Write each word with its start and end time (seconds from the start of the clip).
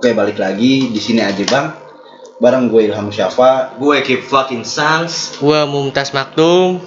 Oke, 0.00 0.16
balik 0.16 0.40
lagi 0.40 0.88
di 0.88 0.96
sini 0.96 1.20
aja 1.20 1.44
bang. 1.44 1.76
Bareng 2.40 2.72
gue 2.72 2.88
Ilham 2.88 3.12
Syafa 3.12 3.76
Gue 3.76 4.00
keep 4.00 4.24
fucking 4.24 4.64
sans. 4.64 5.36
Gua 5.36 5.68
Mumtaz 5.68 6.16
Maktum. 6.16 6.80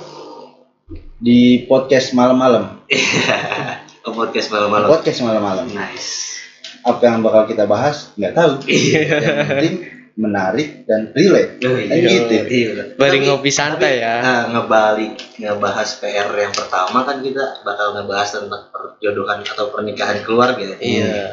di 1.22 1.62
podcast 1.70 2.18
malam-malam. 2.18 2.82
Oh, 4.10 4.18
podcast 4.18 4.50
malam-malam. 4.50 4.90
Podcast 4.90 5.22
malam-malam. 5.22 5.70
Nice. 5.78 6.42
Apa 6.82 7.06
yang 7.06 7.22
bakal 7.22 7.46
kita 7.46 7.70
bahas 7.70 8.10
nggak 8.18 8.34
tahu. 8.34 8.52
Yang 8.66 9.46
penting 9.46 9.76
menarik 10.18 10.90
dan 10.90 11.14
relate. 11.14 11.62
Oh, 11.70 11.78
iya. 11.78 12.02
gitu. 12.02 12.34
Iya. 12.50 12.98
Bari 12.98 13.22
Tapi- 13.22 13.30
ngopi 13.30 13.54
santai 13.54 14.02
ya. 14.02 14.26
Nah, 14.26 14.44
ngebalik 14.58 15.38
ngebahas 15.38 16.02
PR 16.02 16.34
yang 16.34 16.50
pertama 16.50 17.06
kan 17.06 17.22
kita 17.22 17.62
bakal 17.62 17.94
ngebahas 17.94 18.42
tentang 18.42 18.74
perjodohan 18.74 19.46
atau 19.46 19.70
pernikahan 19.70 20.18
keluarga. 20.26 20.82
Iya. 20.82 21.30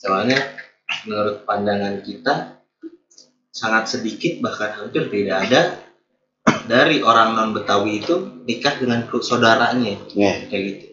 Soalnya 0.00 0.57
menurut 1.08 1.42
pandangan 1.42 2.04
kita 2.04 2.60
sangat 3.48 3.88
sedikit 3.90 4.38
bahkan 4.38 4.76
hampir 4.76 5.08
tidak 5.08 5.48
ada 5.48 5.62
dari 6.68 7.00
orang 7.00 7.34
non 7.34 7.50
Betawi 7.50 8.04
itu 8.04 8.44
nikah 8.44 8.76
dengan 8.76 9.08
saudaranya 9.08 9.96
Nih, 10.14 10.36
kayak 10.46 10.62
gitu. 10.68 10.84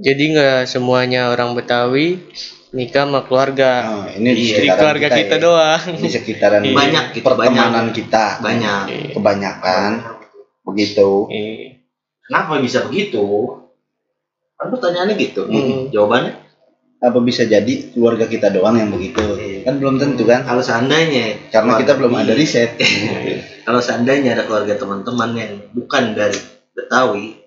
Jadi 0.00 0.22
nggak 0.32 0.60
semuanya 0.64 1.28
orang 1.28 1.52
Betawi 1.52 2.16
nikah 2.72 3.04
sama 3.04 3.20
keluarga. 3.28 3.72
oh, 3.84 4.06
ini 4.16 4.30
di 4.32 4.42
Iya. 4.48 4.56
Sekitaran 4.56 4.78
keluarga 4.80 5.08
kita, 5.12 5.34
ya. 5.36 5.42
doang. 5.42 5.82
Di 6.00 6.08
sekitaran 6.08 6.60
Banyak 6.80 7.04
gitu, 7.12 7.24
pertemanan 7.26 7.72
banyak. 7.90 7.94
kita. 7.94 8.24
Banyak. 8.40 8.82
Kebanyakan 9.12 9.90
begitu. 10.64 11.10
Iya. 11.28 11.82
Kenapa 12.24 12.52
bisa 12.62 12.78
begitu? 12.86 13.24
Kan 14.56 14.70
pertanyaannya 14.70 15.14
gitu. 15.18 15.42
Hmm. 15.44 15.90
Jawabannya 15.90 16.32
Apa 17.00 17.16
bisa 17.18 17.48
jadi 17.48 17.90
keluarga 17.90 18.28
kita 18.28 18.52
doang 18.52 18.76
yang 18.76 18.92
begitu? 18.92 19.24
Iya. 19.34 19.64
Kan 19.64 19.80
belum 19.80 19.96
tentu 19.96 20.28
kan? 20.28 20.44
kalau 20.44 20.60
seandainya 20.60 21.48
Karena 21.48 21.80
kita 21.80 21.96
belum 21.96 22.12
ada 22.12 22.32
riset. 22.36 22.76
kalau 23.66 23.80
seandainya 23.80 24.36
ada 24.36 24.44
keluarga 24.44 24.76
teman-teman 24.76 25.30
yang 25.32 25.52
bukan 25.72 26.12
dari 26.12 26.36
Betawi 26.70 27.40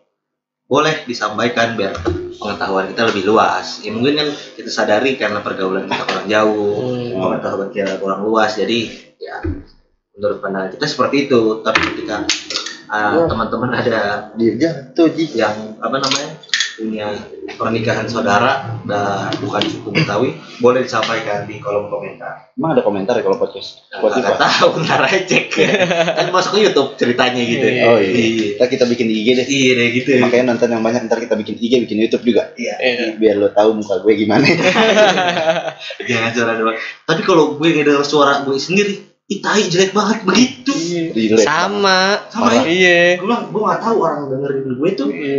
boleh 0.63 1.05
disampaikan 1.05 1.77
biar 1.77 1.93
pengetahuan 2.33 2.89
kita 2.89 3.05
lebih 3.11 3.29
luas 3.29 3.83
ya 3.83 3.93
mungkin 3.93 4.17
kan 4.17 4.27
kita 4.57 4.69
sadari 4.71 5.19
karena 5.19 5.43
pergaulan 5.43 5.85
kita 5.85 6.01
kurang 6.07 6.27
jauh 6.27 6.73
Hmm. 7.13 7.13
pengetahuan 7.13 7.69
kita 7.69 8.01
kurang 8.01 8.25
luas 8.25 8.57
jadi 8.57 8.79
ya 9.15 9.37
menurut 10.17 10.41
pandangan 10.41 10.73
kita 10.73 10.85
seperti 10.89 11.29
itu 11.29 11.61
tapi 11.61 11.79
ketika 11.93 12.25
uh, 12.89 13.21
Wah. 13.21 13.27
teman-teman 13.29 13.69
ada 13.75 14.33
Dia 14.33 14.51
jatuh 14.57 15.07
Ji. 15.13 15.37
yang 15.37 15.77
apa 15.77 15.93
namanya 15.99 16.41
punya 16.73 17.13
pernikahan 17.57 18.09
saudara 18.09 18.81
dan 18.87 19.29
bukan 19.39 19.61
suku 19.69 19.89
Betawi 19.93 20.33
boleh 20.57 20.81
disampaikan 20.81 21.45
di 21.45 21.61
kolom 21.61 21.91
komentar 21.91 22.53
Emang 22.53 22.77
ada 22.77 22.85
komentar 22.85 23.17
ya 23.17 23.25
kalau 23.25 23.41
podcast? 23.41 23.81
Nggak 23.89 24.13
Spotify? 24.13 24.37
tahu, 24.37 24.69
ntar 24.85 25.01
aja 25.09 25.25
cek. 25.25 25.45
kan 26.21 26.29
masuk 26.29 26.53
ke 26.53 26.69
YouTube 26.69 26.93
ceritanya 27.01 27.41
gitu. 27.41 27.65
Iya. 27.65 27.83
Oh 27.89 27.97
iya. 27.97 28.61
Ntar 28.61 28.69
kita 28.69 28.85
bikin 28.85 29.09
IG 29.09 29.27
deh. 29.33 29.47
Iya 29.49 29.71
deh 29.73 29.87
gitu. 29.97 30.09
Makanya 30.21 30.53
nonton 30.53 30.69
yang 30.69 30.85
banyak 30.85 31.09
ntar 31.09 31.17
kita 31.17 31.33
bikin 31.33 31.57
IG, 31.57 31.81
bikin 31.89 31.97
YouTube 32.05 32.21
juga. 32.21 32.53
Iya. 32.53 32.77
Iya. 32.77 33.05
Biar 33.17 33.41
lo 33.41 33.49
tahu 33.49 33.81
muka 33.81 34.05
gue 34.05 34.13
gimana. 34.13 34.45
Jangan 36.13 36.29
suara 36.29 36.53
doang. 36.61 36.77
Tapi 37.09 37.21
kalau 37.25 37.57
gue 37.57 37.67
ngedenger 37.73 38.05
suara 38.05 38.45
gue 38.45 38.57
sendiri, 38.61 39.12
ih 39.33 39.39
tai 39.41 39.65
jelek 39.65 39.91
banget 39.97 40.21
begitu. 40.21 40.73
Relate. 41.09 41.41
Sama. 41.41 42.29
Sama 42.29 42.51
ya. 42.53 42.61
Iya. 42.69 43.01
Gue 43.17 43.25
bilang, 43.25 43.49
gue 43.49 43.61
gak 43.65 43.81
tahu 43.81 43.97
orang 44.05 44.19
dengerin 44.29 44.65
gue 44.77 44.89
tuh 44.93 45.09
Iya. 45.09 45.37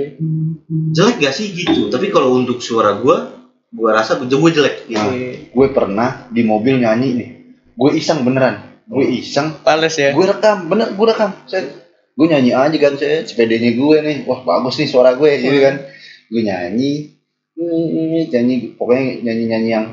jelek 0.91 1.17
gak 1.23 1.35
sih 1.35 1.55
gitu. 1.55 1.87
Tapi 1.89 2.11
kalau 2.11 2.35
untuk 2.35 2.59
suara 2.59 2.99
gue, 2.99 3.17
gue 3.71 3.91
rasa 3.91 4.19
gue 4.19 4.51
jelek 4.51 4.91
gitu. 4.91 4.99
Nah, 4.99 5.15
gue 5.55 5.67
pernah 5.71 6.27
di 6.35 6.43
mobil 6.43 6.83
nyanyi 6.83 7.09
nih. 7.15 7.31
Gue 7.79 7.91
iseng 7.95 8.27
beneran. 8.27 8.83
Gue 8.91 9.07
iseng. 9.09 9.63
Pales 9.63 9.95
ya. 9.95 10.11
Gue 10.11 10.27
rekam, 10.27 10.67
bener 10.67 10.93
gue 10.93 11.07
rekam. 11.07 11.31
Saya, 11.47 11.71
gue 12.15 12.27
nyanyi 12.27 12.55
aja 12.55 12.77
kan 12.79 12.95
saya 12.99 13.23
sepedanya 13.23 13.71
gue 13.75 13.97
nih. 14.03 14.17
Wah 14.27 14.43
bagus 14.43 14.79
nih 14.79 14.91
suara 14.91 15.15
gue 15.15 15.31
gitu 15.39 15.59
kan. 15.63 15.83
Gue 16.31 16.43
nyanyi, 16.43 17.15
nyanyi, 17.55 18.31
nyanyi 18.31 18.55
pokoknya 18.75 19.23
nyanyi-nyanyi 19.23 19.71
yang 19.71 19.87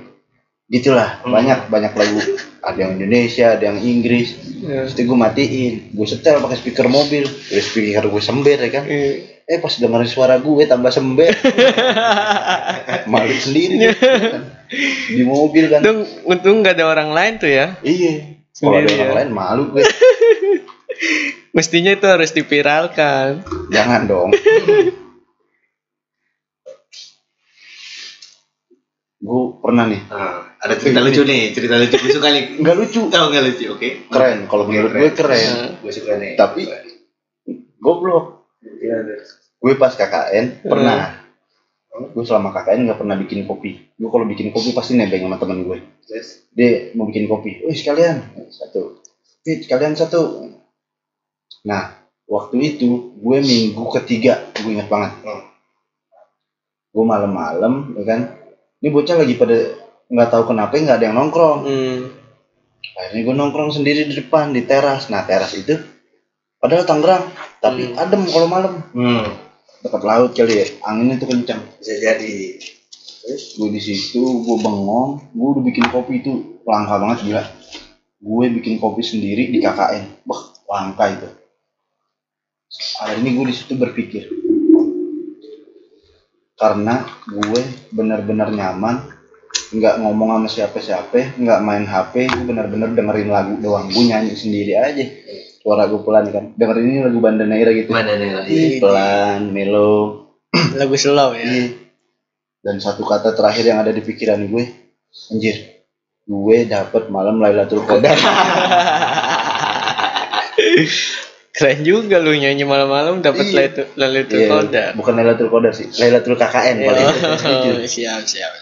gitulah 0.72 1.20
Hmm. 1.22 1.36
banyak 1.36 1.68
banyak 1.68 1.92
lagu 1.92 2.20
ada 2.64 2.78
yang 2.80 2.96
Indonesia 2.96 3.59
ada 3.59 3.64
yang 3.68 3.78
Inggris 3.78 4.52
Iya. 4.62 4.86
Terus 4.86 5.09
gue 5.09 5.18
matiin, 5.18 5.74
gue 5.90 6.06
setel 6.06 6.38
pakai 6.38 6.54
speaker 6.54 6.86
mobil, 6.86 7.26
udah 7.26 7.64
speaker 7.66 8.06
gue 8.06 8.22
sember 8.22 8.62
ya 8.62 8.70
kan. 8.70 8.86
Iya. 8.86 9.42
Eh 9.50 9.58
pas 9.58 9.74
dengerin 9.74 10.06
suara 10.06 10.38
gue 10.38 10.64
tambah 10.70 10.94
sember, 10.94 11.34
malu 13.12 13.34
sendiri 13.34 13.90
kan. 13.90 14.54
di 15.09 15.24
mobil 15.26 15.66
kan. 15.66 15.82
Untung, 15.82 16.00
untung 16.30 16.56
nggak 16.62 16.78
ada 16.78 16.86
orang 16.86 17.09
lain 17.09 17.34
tuh 17.42 17.50
ya. 17.50 17.74
Iya. 17.82 18.38
Kalau 18.53 18.78
ada 18.78 18.86
orang 18.94 19.09
ya. 19.09 19.18
lain 19.18 19.32
malu 19.34 19.64
gue. 19.74 19.82
Mestinya 21.58 21.90
itu 21.90 22.06
harus 22.06 22.30
dipiralkan. 22.30 23.42
Jangan 23.74 24.06
dong. 24.06 24.30
gue 29.22 29.42
pernah 29.62 29.86
nih, 29.86 30.02
Nah, 30.09 30.58
ada 30.58 30.74
cerita 30.82 30.98
lucu 30.98 31.22
nih, 31.22 31.54
cerita 31.54 31.78
lucu 31.78 31.94
gue 31.94 32.09
suka 32.09 32.34
nih. 32.34 32.58
nggak 32.58 32.76
lucu, 32.76 33.02
Oh 33.14 33.28
nggak 33.30 33.44
lucu, 33.46 33.66
oke. 33.70 33.90
keren. 34.09 34.50
Kalau 34.50 34.66
menurut 34.66 34.92
gue 34.98 35.09
keren. 35.14 35.78
Gue 35.78 35.94
suka 35.94 36.18
nih. 36.18 36.34
Tapi 36.34 36.66
goblok. 37.78 38.50
Gue 39.62 39.74
pas 39.78 39.94
KKN 39.94 40.66
pernah. 40.66 41.22
Gue 41.92 42.26
selama 42.26 42.50
KKN 42.50 42.90
nggak 42.90 42.98
pernah 42.98 43.14
bikin 43.14 43.46
kopi. 43.46 43.94
Gue 43.94 44.09
kalau 44.09 44.26
bikin 44.26 44.50
kopi 44.50 44.74
pasti 44.74 44.98
nebeng 44.98 45.22
sama 45.22 45.38
temen 45.38 45.70
gue. 45.70 45.78
Terus, 46.09 46.50
dia 46.50 46.90
mau 46.98 47.06
bikin 47.06 47.30
kopi. 47.30 47.62
Wih 47.62 47.78
sekalian 47.78 48.26
satu. 48.50 49.06
Wih 49.46 49.62
sekalian 49.62 49.94
satu. 49.94 50.50
Nah 51.62 51.94
waktu 52.26 52.58
itu 52.58 53.14
gue 53.22 53.38
minggu 53.38 53.86
ketiga 54.02 54.50
gue 54.58 54.72
ingat 54.74 54.90
banget. 54.90 55.14
Hmm. 55.22 55.46
Gue 56.90 57.06
malam-malam 57.06 57.94
ya 58.02 58.03
kan. 58.09 58.22
Ini 58.81 58.90
bocah 58.90 59.16
lagi 59.22 59.38
pada 59.38 59.58
nggak 60.09 60.30
tahu 60.34 60.44
kenapa 60.50 60.74
nggak 60.74 60.97
ada 60.97 61.06
yang 61.06 61.16
nongkrong. 61.16 61.59
Hmm. 61.64 62.00
Akhirnya 62.97 63.22
gue 63.30 63.36
nongkrong 63.38 63.72
sendiri 63.72 64.09
di 64.09 64.18
depan 64.18 64.52
di 64.52 64.66
teras. 64.66 65.08
Nah 65.14 65.22
teras 65.24 65.53
itu 65.53 65.78
padahal 66.58 66.84
Tangerang 66.84 67.30
tapi 67.62 67.94
Hmm. 67.94 68.02
adem 68.02 68.25
kalau 68.25 68.50
malam 68.50 68.74
hmm, 68.94 69.25
dekat 69.86 70.02
laut 70.02 70.34
kali 70.34 70.53
ya 70.62 70.66
anginnya 70.81 71.22
tuh 71.22 71.30
kencang. 71.30 71.62
bisa 71.78 71.94
jadi. 72.02 72.58
Terus 73.22 73.53
gue 73.53 73.70
di 73.70 73.78
situ, 73.78 74.18
gue 74.18 74.58
bengong, 74.58 75.30
gue 75.30 75.47
udah 75.53 75.62
bikin 75.62 75.86
kopi 75.94 76.25
itu 76.25 76.58
langka 76.66 76.97
banget 76.97 77.30
gila. 77.30 77.44
Gue 78.18 78.50
bikin 78.50 78.81
kopi 78.81 79.06
sendiri 79.06 79.53
di 79.53 79.62
KKN, 79.62 80.25
wah 80.25 80.41
langka 80.66 81.06
itu. 81.06 81.30
Hari 82.97 83.22
ini 83.22 83.30
gue 83.38 83.46
di 83.46 83.53
situ 83.53 83.78
berpikir, 83.78 84.25
karena 86.61 87.09
gue 87.25 87.89
benar-benar 87.89 88.53
nyaman, 88.53 89.01
nggak 89.73 89.97
ngomong 89.97 90.38
sama 90.38 90.45
siapa-siapa, 90.45 91.41
nggak 91.41 91.59
main 91.66 91.89
HP, 91.89 92.29
gue 92.29 92.45
benar-benar 92.45 92.94
dengerin 92.94 93.33
lagu 93.33 93.57
doang. 93.57 93.89
Gue 93.89 94.05
nyanyi 94.05 94.38
sendiri 94.38 94.77
aja, 94.77 95.01
suara 95.66 95.89
gue 95.89 95.97
pelan 96.05 96.29
kan. 96.29 96.53
Dengerin 96.53 96.85
ini 96.85 97.01
lagu 97.01 97.17
Banda 97.17 97.49
Neira 97.49 97.73
gitu, 97.73 97.89
pelan, 98.77 99.49
mellow. 99.49 100.29
Lagu 100.77 100.94
slow 100.99 101.31
ya. 101.33 101.72
Dan 102.61 102.78
satu 102.78 103.01
kata 103.07 103.31
terakhir 103.33 103.72
yang 103.72 103.79
ada 103.81 103.89
di 103.95 104.03
pikiran 104.03 104.51
gue, 104.51 104.67
anjir, 105.31 105.79
gue 106.28 106.57
dapet 106.69 107.09
malam 107.09 107.41
Lailatul 107.41 107.81
Qadar. 107.89 108.19
Keren 111.61 111.79
juga 111.81 112.17
lu 112.17 112.33
nyanyi 112.33 112.63
malam-malam 112.63 113.22
dapat 113.22 113.45
Iya. 113.45 113.53
Lailatul 113.53 113.85
Lailatul 113.95 114.35
Iya, 114.35 114.47
Qadar. 114.49 114.89
bukan 114.97 115.13
Lailatul 115.13 115.47
Qadar 115.47 115.72
sih, 115.72 115.88
Lailatul 115.94 116.35
KKN 116.35 116.75
paling. 116.81 117.07
Jujur. 117.38 117.75
Oh, 117.77 117.85
siap 117.85 118.22
siap. 118.25 118.53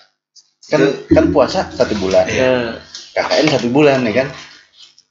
Kan 0.68 0.81
kan 1.07 1.25
puasa 1.31 1.66
satu 1.69 1.96
bulan, 1.96 2.28
Ya. 2.28 2.75
KKN 3.16 3.46
satu 3.50 3.68
bulan 3.69 4.04
ya 4.04 4.13
kan, 4.13 4.28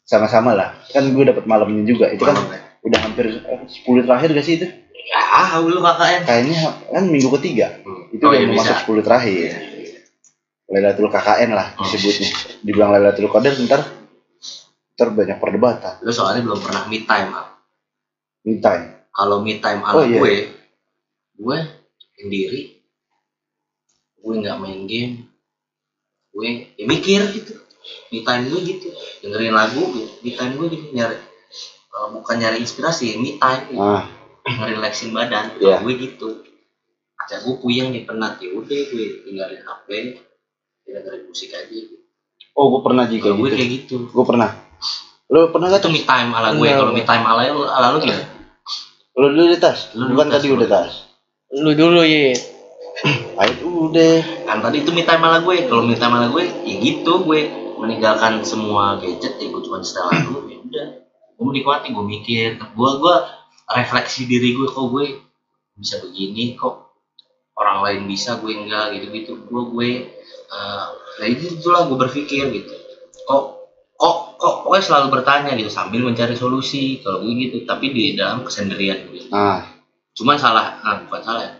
sama-sama 0.05 0.53
lah. 0.53 0.77
Kan 0.87 1.11
gue 1.11 1.25
dapet 1.25 1.45
malamnya 1.45 1.83
juga, 1.83 2.07
itu 2.09 2.23
kan 2.23 2.37
Malam, 2.37 2.53
ya? 2.53 2.61
udah 2.85 2.99
hampir 3.03 3.25
eh, 3.33 3.59
10 3.67 4.05
terakhir 4.05 4.29
gak 4.31 4.45
sih 4.45 4.55
itu? 4.55 4.67
Ya, 5.09 5.57
lu 5.57 5.81
KKN. 5.81 6.21
Kayaknya 6.23 6.59
kan 6.87 7.05
minggu 7.05 7.29
ketiga, 7.41 7.81
itu 8.11 8.21
Oh, 8.21 8.29
udah 8.29 8.39
iya, 8.39 8.53
masuk 8.53 8.77
10 8.95 9.03
terakhir. 9.03 9.51
Lailatul 10.69 11.09
KKN 11.09 11.51
lah 11.51 11.73
Oh. 11.75 11.83
disebutnya. 11.83 12.29
Dibilang 12.61 12.93
Lailatul 12.93 13.27
Qadar 13.27 13.57
ntar 13.59 13.81
ntar 14.95 15.09
banyak 15.11 15.39
perdebatan. 15.39 15.95
Lu 16.03 16.13
soalnya 16.13 16.45
belum 16.45 16.61
pernah 16.61 16.85
me 16.85 17.03
time. 17.03 17.33
Me 18.47 18.55
time. 18.63 18.85
Kalau 19.11 19.43
me 19.43 19.59
time 19.59 19.81
Oh, 19.83 19.91
ala 19.99 20.03
iya. 20.07 20.19
gue, 20.21 20.35
gue 21.39 21.59
sendiri, 22.15 22.61
gue 24.19 24.35
nggak 24.39 24.59
main 24.59 24.83
game, 24.87 25.27
gue 26.31 26.49
ya 26.79 26.85
mikir 26.87 27.21
gitu. 27.35 27.55
Me 28.13 28.21
time 28.23 28.47
gue 28.47 28.61
gitu, 28.63 28.89
dengerin 29.23 29.55
lagu, 29.55 29.81
me 30.23 30.31
time 30.35 30.55
gue 30.55 30.67
gitu 30.71 30.87
nyari, 30.93 31.17
eh, 31.19 32.07
bukan 32.15 32.37
nyari 32.37 32.59
inspirasi, 32.63 33.17
me 33.19 33.35
time, 33.39 33.65
Ah, 33.75 34.03
ngerelaksin 34.59 35.11
badan, 35.11 35.51
Iya. 35.59 35.79
Kalau 35.79 35.89
gue 35.89 35.95
gitu. 35.99 36.29
Aja 37.19 37.43
gue 37.43 37.55
puyeng 37.59 37.91
nih 37.91 38.07
penat 38.07 38.39
ya 38.39 38.55
udah 38.55 38.81
gue 38.87 39.05
tinggalin 39.27 39.59
HP, 39.59 39.89
dengerin 40.87 41.23
musik 41.27 41.51
aja. 41.51 41.67
gitu. 41.67 41.99
Oh, 42.55 42.71
gue 42.71 42.81
pernah 42.83 43.03
juga 43.07 43.35
kalau 43.35 43.43
gue 43.43 43.51
gitu. 43.51 43.57
kayak 43.59 43.71
gitu 43.83 43.97
Gue 44.11 44.25
pernah. 44.27 44.51
Lo 45.29 45.53
pernah 45.53 45.69
gak 45.69 45.85
itu 45.85 45.91
me 45.93 46.01
time 46.09 46.33
ala 46.33 46.57
gue 46.57 46.69
kalau 46.73 46.93
me 46.93 47.05
time 47.05 47.25
ala 47.25 47.45
lu 47.53 47.69
ala 47.69 47.93
lu 47.93 48.01
gimana 48.01 48.25
Lo 49.19 49.27
dulu 49.35 49.51
di 49.51 49.59
tas? 49.59 49.93
Lu 49.99 50.15
Bukan 50.15 50.31
tadi 50.31 50.47
lu 50.47 50.57
udah 50.57 50.71
tas. 50.71 50.93
Lu 51.53 51.75
dulu 51.75 52.07
ya. 52.07 52.33
Pahit 53.35 53.59
udah. 53.67 54.17
kan 54.47 54.59
tadi 54.65 54.87
itu 54.87 54.91
me 54.95 55.03
time 55.05 55.23
ala 55.23 55.45
gue 55.45 55.69
kalau 55.69 55.85
me 55.85 55.99
time 55.99 56.15
ala 56.17 56.33
gue 56.33 56.45
ya 56.65 56.75
gitu 56.81 57.27
gue 57.27 57.41
meninggalkan 57.79 58.43
semua 58.43 58.99
gadget 58.99 59.39
ya 59.39 59.47
gue 59.53 59.63
cuma 59.63 59.79
setel 59.85 60.11
lagu 60.11 60.49
ya 60.51 60.59
udah 60.59 60.87
gue 61.39 61.45
menikmati 61.47 61.95
gue 61.95 62.05
mikir 62.05 62.59
gue 62.59 62.91
gue 62.99 63.15
refleksi 63.71 64.27
diri 64.27 64.59
gue 64.59 64.67
kok 64.67 64.87
gue 64.91 65.23
bisa 65.79 66.03
begini 66.03 66.59
kok 66.59 66.91
orang 67.55 67.87
lain 67.87 68.01
bisa 68.11 68.43
gue 68.43 68.51
enggak 68.51 68.99
gitu 68.99 69.07
gitu 69.15 69.33
gue 69.47 69.63
gue 69.75 69.91
eh 70.49 70.87
nah 71.19 71.27
itu 71.27 71.59
itulah 71.59 71.87
gue 71.87 71.99
berpikir 71.99 72.51
gitu 72.51 72.75
kok 73.27 73.58
kok 74.39 74.47
kok 74.47 74.55
pokoknya 74.63 74.85
selalu 74.87 75.07
bertanya 75.19 75.51
gitu 75.59 75.67
sambil 75.67 76.07
mencari 76.07 76.39
solusi 76.39 77.03
kalau 77.03 77.27
gue 77.27 77.35
gitu 77.35 77.67
tapi 77.67 77.91
di 77.91 78.15
dalam 78.15 78.47
kesendirian 78.47 79.11
gitu 79.11 79.27
Nah, 79.35 79.67
cuman 80.15 80.39
salah 80.39 80.79
nah, 80.81 81.03
bukan 81.05 81.21
salah 81.27 81.43
ya 81.43 81.53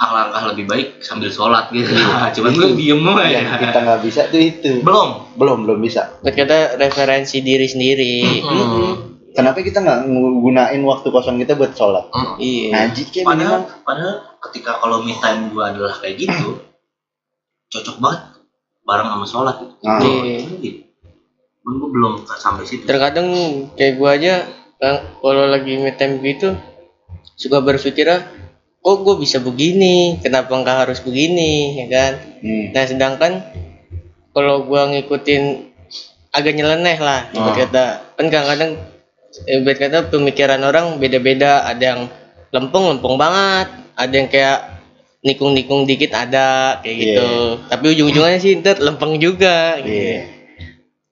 alangkah 0.00 0.56
lebih 0.56 0.64
baik 0.64 0.88
sambil 1.04 1.28
sholat 1.28 1.68
gitu 1.74 1.92
cuman 2.40 2.50
gue 2.56 2.68
diem 2.72 3.04
aja 3.04 3.28
yang 3.28 3.46
kita 3.60 3.78
nggak 3.84 4.00
bisa 4.00 4.20
tuh 4.32 4.40
itu. 4.40 4.80
belum 4.80 5.36
Belum, 5.36 5.68
belum 5.68 5.78
bisa. 5.80 6.20
Kita 6.20 6.80
referensi 6.80 7.40
diri 7.44 7.64
sendiri. 7.68 8.16
Mm. 8.44 8.92
Kenapa 9.32 9.64
kita 9.64 9.80
nggak 9.80 10.08
gunain 10.40 10.82
waktu 10.84 11.08
kosong 11.08 11.40
kita 11.40 11.56
buat 11.56 11.76
sholat? 11.76 12.08
Mm. 12.12 12.34
Iya. 12.40 12.68
Ngaji 12.72 13.02
kayak 13.12 13.26
padahal 13.28 13.60
minimal. 13.64 13.84
padahal 13.84 14.14
ketika 14.48 14.70
kalau 14.80 14.96
me 15.04 15.14
time 15.20 15.42
gue 15.52 15.64
adalah 15.64 15.94
kayak 16.00 16.16
gitu 16.16 16.48
cocok 17.70 17.96
banget 18.02 18.20
bareng 18.88 19.08
sama 19.12 19.26
sholat 19.28 19.56
gitu. 19.60 19.74
Iya. 19.84 20.89
Cuman 21.60 21.74
gue 21.76 21.90
belum 21.92 22.12
sampai 22.24 22.64
situ 22.64 22.88
Terkadang 22.88 23.28
kayak 23.76 24.00
gua 24.00 24.16
aja 24.16 24.48
kalau 25.20 25.44
lagi 25.44 25.76
metem 25.76 26.24
gitu 26.24 26.56
suka 27.36 27.60
berpikir 27.60 28.08
ah, 28.08 28.24
kok 28.80 28.96
gue 29.04 29.16
bisa 29.20 29.40
begini, 29.40 30.16
kenapa 30.24 30.56
nggak 30.56 30.88
harus 30.88 31.04
begini, 31.04 31.84
ya 31.84 31.86
kan? 31.88 32.12
Hmm. 32.40 32.66
Nah 32.72 32.84
sedangkan 32.88 33.32
kalau 34.32 34.64
gua 34.64 34.88
ngikutin 34.88 35.68
agak 36.32 36.56
nyeleneh 36.56 36.96
lah, 36.96 37.28
ibarat 37.36 37.52
Ah. 37.52 37.58
kata 37.68 37.84
kan 38.16 38.26
kadang-kadang 38.32 38.72
ibarat 39.44 39.78
kata 39.80 39.98
pemikiran 40.08 40.60
orang 40.64 40.96
beda-beda, 40.96 41.68
ada 41.68 41.82
yang 41.84 42.00
lempeng-lempeng 42.56 43.16
banget, 43.20 43.68
ada 44.00 44.14
yang 44.16 44.28
kayak 44.32 44.58
nikung-nikung 45.20 45.84
dikit 45.84 46.16
ada 46.16 46.80
kayak 46.80 46.96
gitu. 46.96 47.28
Tapi 47.68 47.84
ujung-ujungnya 47.92 48.40
sih 48.40 48.56
ntar 48.64 48.80
lempeng 48.80 49.20
juga. 49.20 49.76
Iya. 49.76 49.84
Gitu. 49.84 50.39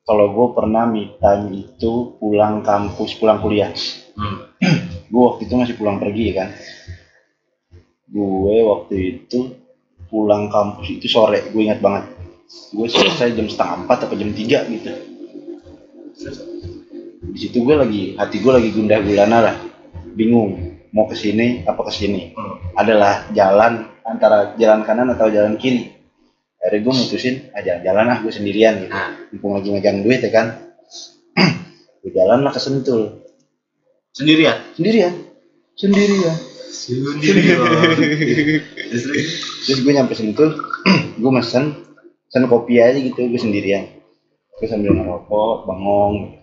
Kalau 0.08 0.32
gue 0.32 0.46
pernah 0.56 0.88
me 0.88 1.20
time 1.20 1.52
itu 1.52 2.16
pulang 2.16 2.64
kampus, 2.64 3.20
pulang 3.20 3.44
kuliah. 3.44 3.68
Hmm. 4.16 4.48
Gue 5.12 5.22
waktu 5.24 5.48
itu 5.48 5.54
masih 5.56 5.76
pulang 5.76 6.00
pergi 6.00 6.32
ya 6.32 6.34
kan. 6.44 6.48
Gue 8.08 8.56
waktu 8.64 8.96
itu 8.96 9.52
pulang 10.08 10.48
kampus 10.48 10.96
itu 10.96 11.06
sore, 11.12 11.52
gue 11.52 11.60
ingat 11.60 11.84
banget. 11.84 12.08
Gue 12.72 12.88
selesai 12.88 13.36
jam 13.36 13.48
setengah 13.52 13.84
empat 13.84 14.08
atau 14.08 14.16
jam 14.16 14.32
tiga 14.32 14.64
gitu. 14.64 14.88
Di 17.28 17.38
situ 17.40 17.60
gue 17.60 17.76
lagi, 17.76 18.02
hati 18.16 18.40
gue 18.40 18.52
lagi 18.52 18.68
gundah 18.72 19.04
gulana 19.04 19.38
lah, 19.44 19.56
bingung 20.16 20.80
mau 20.92 21.04
ke 21.04 21.16
sini 21.16 21.68
apa 21.68 21.84
ke 21.84 21.92
sini. 21.92 22.32
Hmm. 22.32 22.56
Adalah 22.76 23.28
jalan 23.36 23.92
antara 24.08 24.56
jalan 24.56 24.88
kanan 24.88 25.12
atau 25.12 25.28
jalan 25.28 25.60
kiri. 25.60 25.97
Akhirnya 26.58 26.80
gue 26.84 26.94
mutusin, 26.94 27.34
ah 27.54 27.62
jalan-jalan 27.62 28.06
ah 28.10 28.18
gue 28.18 28.32
sendirian 28.34 28.74
gitu. 28.82 28.90
Nah, 28.90 29.14
mumpung 29.30 29.54
lagi 29.54 29.70
megang 29.70 30.02
duit 30.02 30.18
ya 30.18 30.30
kan. 30.34 30.46
Gue 32.02 32.10
jalan 32.14 32.42
lah 32.42 32.50
ke 32.50 32.58
Sentul. 32.58 33.22
Sendirian? 34.10 34.58
Sendirian. 34.74 35.14
Sendirian. 35.78 36.36
Sendirian. 36.66 37.58
Terus 39.66 39.78
gue 39.84 39.92
nyampe 39.94 40.18
Sentul 40.18 40.58
gue 41.22 41.30
mesen 41.30 41.86
pesen 42.26 42.44
kopi 42.50 42.82
aja 42.82 42.98
gitu 42.98 43.30
gue 43.30 43.40
sendirian. 43.40 43.86
Gue 44.58 44.66
sambil 44.66 44.98
ngerokok 44.98 45.70
bengong 45.70 46.38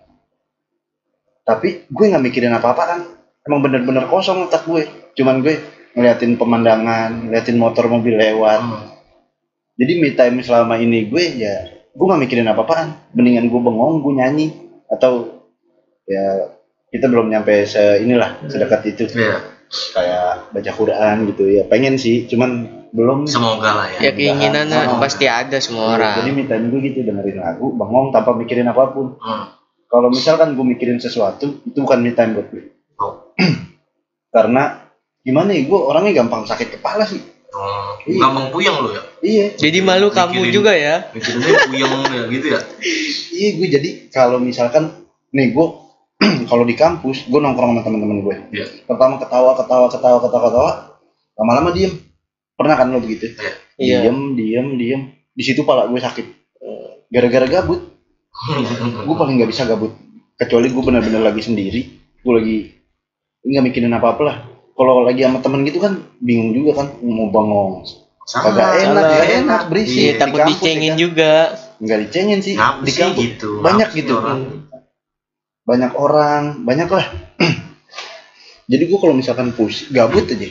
tapi 1.46 1.86
gue 1.86 2.04
nggak 2.10 2.24
mikirin 2.26 2.56
apa 2.56 2.74
apa 2.74 2.82
kan. 2.88 3.00
Emang 3.46 3.62
bener-bener 3.62 4.10
kosong 4.10 4.50
otak 4.50 4.66
gue 4.66 5.12
cuman 5.14 5.44
gue 5.44 5.54
ngeliatin 5.94 6.34
pemandangan 6.34 7.30
ngeliatin 7.30 7.56
motor 7.60 7.86
mobil 7.86 8.18
lewat. 8.18 8.60
Hmm. 8.60 8.95
Jadi 9.76 9.92
me 9.96 10.10
time 10.10 10.40
selama 10.40 10.76
ini 10.76 11.06
gue 11.06 11.24
ya 11.36 11.54
gue 11.90 12.04
gak 12.04 12.18
mikirin 12.18 12.44
apa 12.44 12.60
apaan 12.60 12.88
mendingan 13.12 13.46
gue 13.46 13.56
bengong 13.58 14.00
gue 14.00 14.12
nyanyi 14.14 14.46
atau 14.86 15.42
ya 16.04 16.52
kita 16.88 17.06
belum 17.06 17.28
nyampe 17.28 17.64
se 17.64 17.80
inilah 17.98 18.40
sedekat 18.44 18.80
itu 18.86 19.04
Iya, 19.10 19.42
kayak 19.92 20.26
baca 20.50 20.70
Quran 20.72 21.16
gitu 21.26 21.44
ya 21.46 21.64
pengen 21.64 21.96
sih 21.96 22.24
cuman 22.24 22.50
belum 22.88 23.26
semoga 23.26 23.74
lah 23.74 23.86
ya. 23.90 23.98
Ya 24.00 24.10
keinginan 24.12 24.70
Mudah-mudahan. 24.70 25.02
pasti 25.02 25.24
ada 25.26 25.58
semua 25.58 25.84
Iya, 25.84 25.94
orang. 25.94 26.14
jadi 26.16 26.30
me 26.32 26.44
time 26.44 26.64
gue 26.68 26.80
gitu 26.84 26.98
dengerin 27.02 27.38
lagu 27.38 27.66
bengong 27.70 28.08
tanpa 28.10 28.30
mikirin 28.32 28.64
apa 28.64 28.88
pun 28.88 29.18
Hmm. 29.18 29.50
kalau 29.86 30.08
misalkan 30.08 30.54
gue 30.54 30.64
mikirin 30.64 30.96
sesuatu 30.96 31.60
itu 31.60 31.76
bukan 31.76 31.98
me 31.98 32.12
time 32.12 32.32
buat 32.32 32.48
gue 32.48 32.64
Oh. 32.96 33.34
karena 34.30 34.88
gimana 35.20 35.50
ya 35.50 35.62
gue 35.62 35.78
orangnya 35.78 36.12
gampang 36.14 36.44
sakit 36.44 36.78
kepala 36.78 37.02
sih 37.02 37.20
Oh, 37.56 37.96
Iya. 38.04 38.20
gampang 38.20 38.52
puyeng 38.52 38.76
lu 38.78 38.92
ya. 38.92 39.02
iya 39.18 39.46
Jadi 39.56 39.80
malu 39.80 40.12
kamu 40.12 40.44
Mikirin- 40.44 40.52
juga 40.52 40.72
ya. 40.72 41.08
Mikirinnya 41.10 41.52
puyeng 41.64 41.92
ya 42.06 42.22
gitu 42.28 42.46
ya. 42.48 42.60
iya 43.38 43.48
gue 43.50 43.68
jadi 43.70 43.88
kalau 44.08 44.36
misalkan 44.38 44.92
nih 45.30 45.50
gue 45.50 45.66
kalau 46.46 46.62
di 46.62 46.72
kampus 46.72 47.24
gue 47.24 47.36
nongkrong 47.36 47.72
sama 47.72 47.82
teman-teman 47.82 48.18
gue 48.22 48.36
Iya. 48.52 48.66
pertama 48.84 49.16
ketawa 49.16 49.52
ketawa 49.54 49.86
ketawa 49.88 50.18
ketawa 50.18 50.42
ketawa 50.44 50.70
lama-lama 51.34 51.70
diem 51.70 51.92
pernah 52.52 52.74
kan 52.74 52.88
lo 52.88 52.98
begitu 52.98 53.32
Iya. 53.76 54.04
diem 54.04 54.18
diem 54.34 54.66
diem 54.76 55.00
di 55.30 55.42
situ 55.42 55.60
pala 55.62 55.84
gue 55.86 55.96
sakit 55.96 56.26
gara-gara 57.06 57.46
gabut 57.46 57.80
gue 59.00 59.16
paling 59.20 59.36
nggak 59.36 59.48
bisa 59.48 59.64
gabut 59.64 59.96
kecuali 60.34 60.68
gue 60.68 60.82
benar-benar 60.82 61.22
lagi 61.22 61.40
sendiri 61.40 61.80
gue 62.20 62.32
lagi 62.32 62.56
nggak 63.42 63.64
mikirin 63.64 63.92
apa 63.92 64.12
apa 64.12 64.22
lah 64.22 64.36
kalau 64.76 65.02
lagi 65.02 65.20
sama 65.20 65.40
temen 65.40 65.64
gitu 65.64 65.78
kan 65.78 65.92
bingung 66.18 66.52
juga 66.52 66.70
kan 66.76 66.86
mau 67.00 67.26
bengong 67.26 67.82
kagak 68.22 68.70
enak 68.76 68.92
salah. 68.92 69.10
gak 69.14 69.28
enak 69.38 69.60
berisik 69.66 69.96
Iya, 69.96 70.10
di 70.10 70.18
takut 70.18 70.40
kampus, 70.40 70.50
dicengin 70.52 70.82
ya 70.82 70.90
kan. 70.90 70.98
juga. 70.98 71.32
nggak 71.76 71.98
dicengin 72.02 72.40
sih 72.40 72.54
di 72.54 72.60
sih 72.86 73.00
kampus 73.02 73.20
gitu? 73.22 73.50
banyak 73.60 73.88
gitu. 73.92 74.12
orang? 74.14 74.40
banyak 75.62 75.92
orang 75.92 76.42
banyak 76.62 76.88
lah 76.88 77.06
jadi 78.66 78.82
gue 78.84 78.98
kalau 78.98 79.12
misalkan 79.12 79.50
pusing 79.50 79.90
gabut 79.90 80.24
aja 80.24 80.48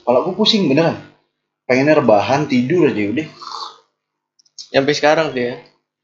kalau 0.00 0.18
gue 0.22 0.34
pusing 0.34 0.66
beneran 0.66 0.98
pengennya 1.64 1.94
rebahan 1.96 2.44
tidur 2.44 2.86
aja 2.86 3.02
udah 3.04 3.28
Sampai 4.68 4.92
sekarang 4.92 5.30
tuh 5.30 5.42
ya. 5.42 5.54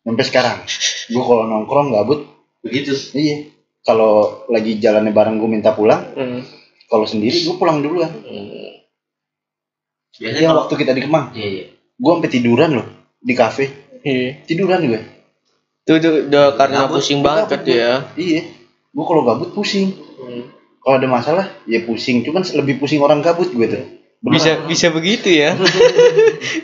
sampai 0.00 0.24
sekarang 0.24 0.58
gue 1.06 1.22
kalau 1.22 1.44
nongkrong 1.44 1.90
gabut 1.90 2.20
Begitu. 2.60 2.96
iya 3.12 3.52
kalau 3.80 4.40
lagi 4.48 4.78
jalannya 4.78 5.10
bareng 5.10 5.36
gue 5.36 5.50
minta 5.50 5.70
pulang 5.70 6.00
Hmm. 6.10 6.40
Kalau 6.94 7.04
sendiri 7.04 7.34
gue 7.36 7.54
pulang 7.54 7.82
duluan 7.82 8.06
Hmm. 8.14 8.70
Biasanya 10.14 10.40
yang 10.40 10.48
kalau 10.48 10.62
waktu 10.62 10.74
kita 10.78 10.92
di 10.92 11.02
Kemang 11.02 11.26
Iya, 11.34 11.48
iya. 11.50 11.64
gue 11.92 12.10
sampai 12.12 12.30
tiduran 12.30 12.70
loh 12.72 12.86
di 13.18 13.34
kafe 13.34 13.64
Iya. 14.00 14.46
tiduran 14.46 14.86
gue 14.86 15.00
Itu 15.82 15.92
tuh 15.98 16.12
udah 16.24 16.54
karena 16.54 16.86
Gabut, 16.86 16.96
pusing 16.96 17.20
banget 17.20 17.44
gabut, 17.50 17.66
ya. 17.68 17.92
iya 18.14 18.40
gue 18.88 19.04
kalau 19.04 19.22
gabut 19.22 19.50
pusing 19.50 19.90
Hmm. 20.14 20.46
kalau 20.78 20.96
ada 20.96 21.08
masalah 21.08 21.46
ya 21.64 21.82
pusing 21.82 22.22
cuman 22.22 22.46
lebih 22.54 22.78
pusing 22.78 23.00
orang 23.00 23.18
gabut 23.20 23.50
gue 23.50 23.66
tuh 23.66 23.84
Beneran. 24.20 24.38
Bisa 24.38 24.50
bisa 24.64 24.86
begitu 24.88 25.28
ya. 25.28 25.52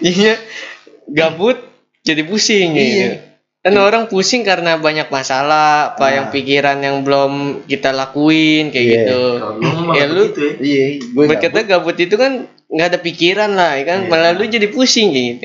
Jadinya 0.01 0.33
gabut 1.19 1.61
jadi 2.01 2.23
pusing 2.23 2.73
Iya. 2.73 2.81
gitu. 2.81 3.17
Kan 3.61 3.77
orang 3.77 4.09
pusing 4.09 4.41
karena 4.41 4.81
banyak 4.81 5.13
masalah, 5.13 5.93
apa 5.93 6.01
Nah. 6.01 6.11
yang 6.17 6.27
pikiran 6.33 6.81
yang 6.81 7.05
belum 7.05 7.33
kita 7.69 7.93
lakuin 7.93 8.73
kayak 8.73 8.81
Iya. 8.81 8.95
gitu. 8.97 9.23
Kalau 9.37 9.55
lu 9.61 9.81
mah 9.85 9.95
Ya, 9.95 10.05
lu- 10.09 10.33
begitu 10.33 10.41
ya. 10.41 10.53
iya 10.59 10.85
gue 10.99 11.25
Berkata 11.29 11.59
gabut 11.69 11.93
itu 11.95 12.17
kan 12.17 12.33
nggak 12.67 12.89
ada 12.89 12.99
pikiran 12.99 13.51
lah, 13.53 13.77
ya 13.77 13.85
kan 13.85 13.99
Iya. 14.01 14.09
malah 14.09 14.33
lu 14.33 14.49
jadi 14.49 14.65
pusing 14.67 15.13
kayak 15.13 15.27
gitu. 15.37 15.45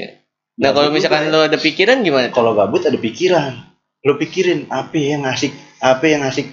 Nah 0.55 0.71
Gabut 0.71 0.75
kalau 0.77 0.89
misalkan 0.89 1.23
lu 1.27 1.39
ada 1.43 1.57
pikiran 1.59 1.97
gimana? 1.99 2.31
kalau 2.31 2.55
gabut 2.55 2.79
ada 2.81 2.95
pikiran 2.95 3.51
lo 3.99 4.15
pikirin 4.15 4.71
apa 4.71 4.95
yang 4.95 5.27
asik 5.27 5.51
apa 5.83 6.05
yang 6.05 6.23
asik 6.23 6.47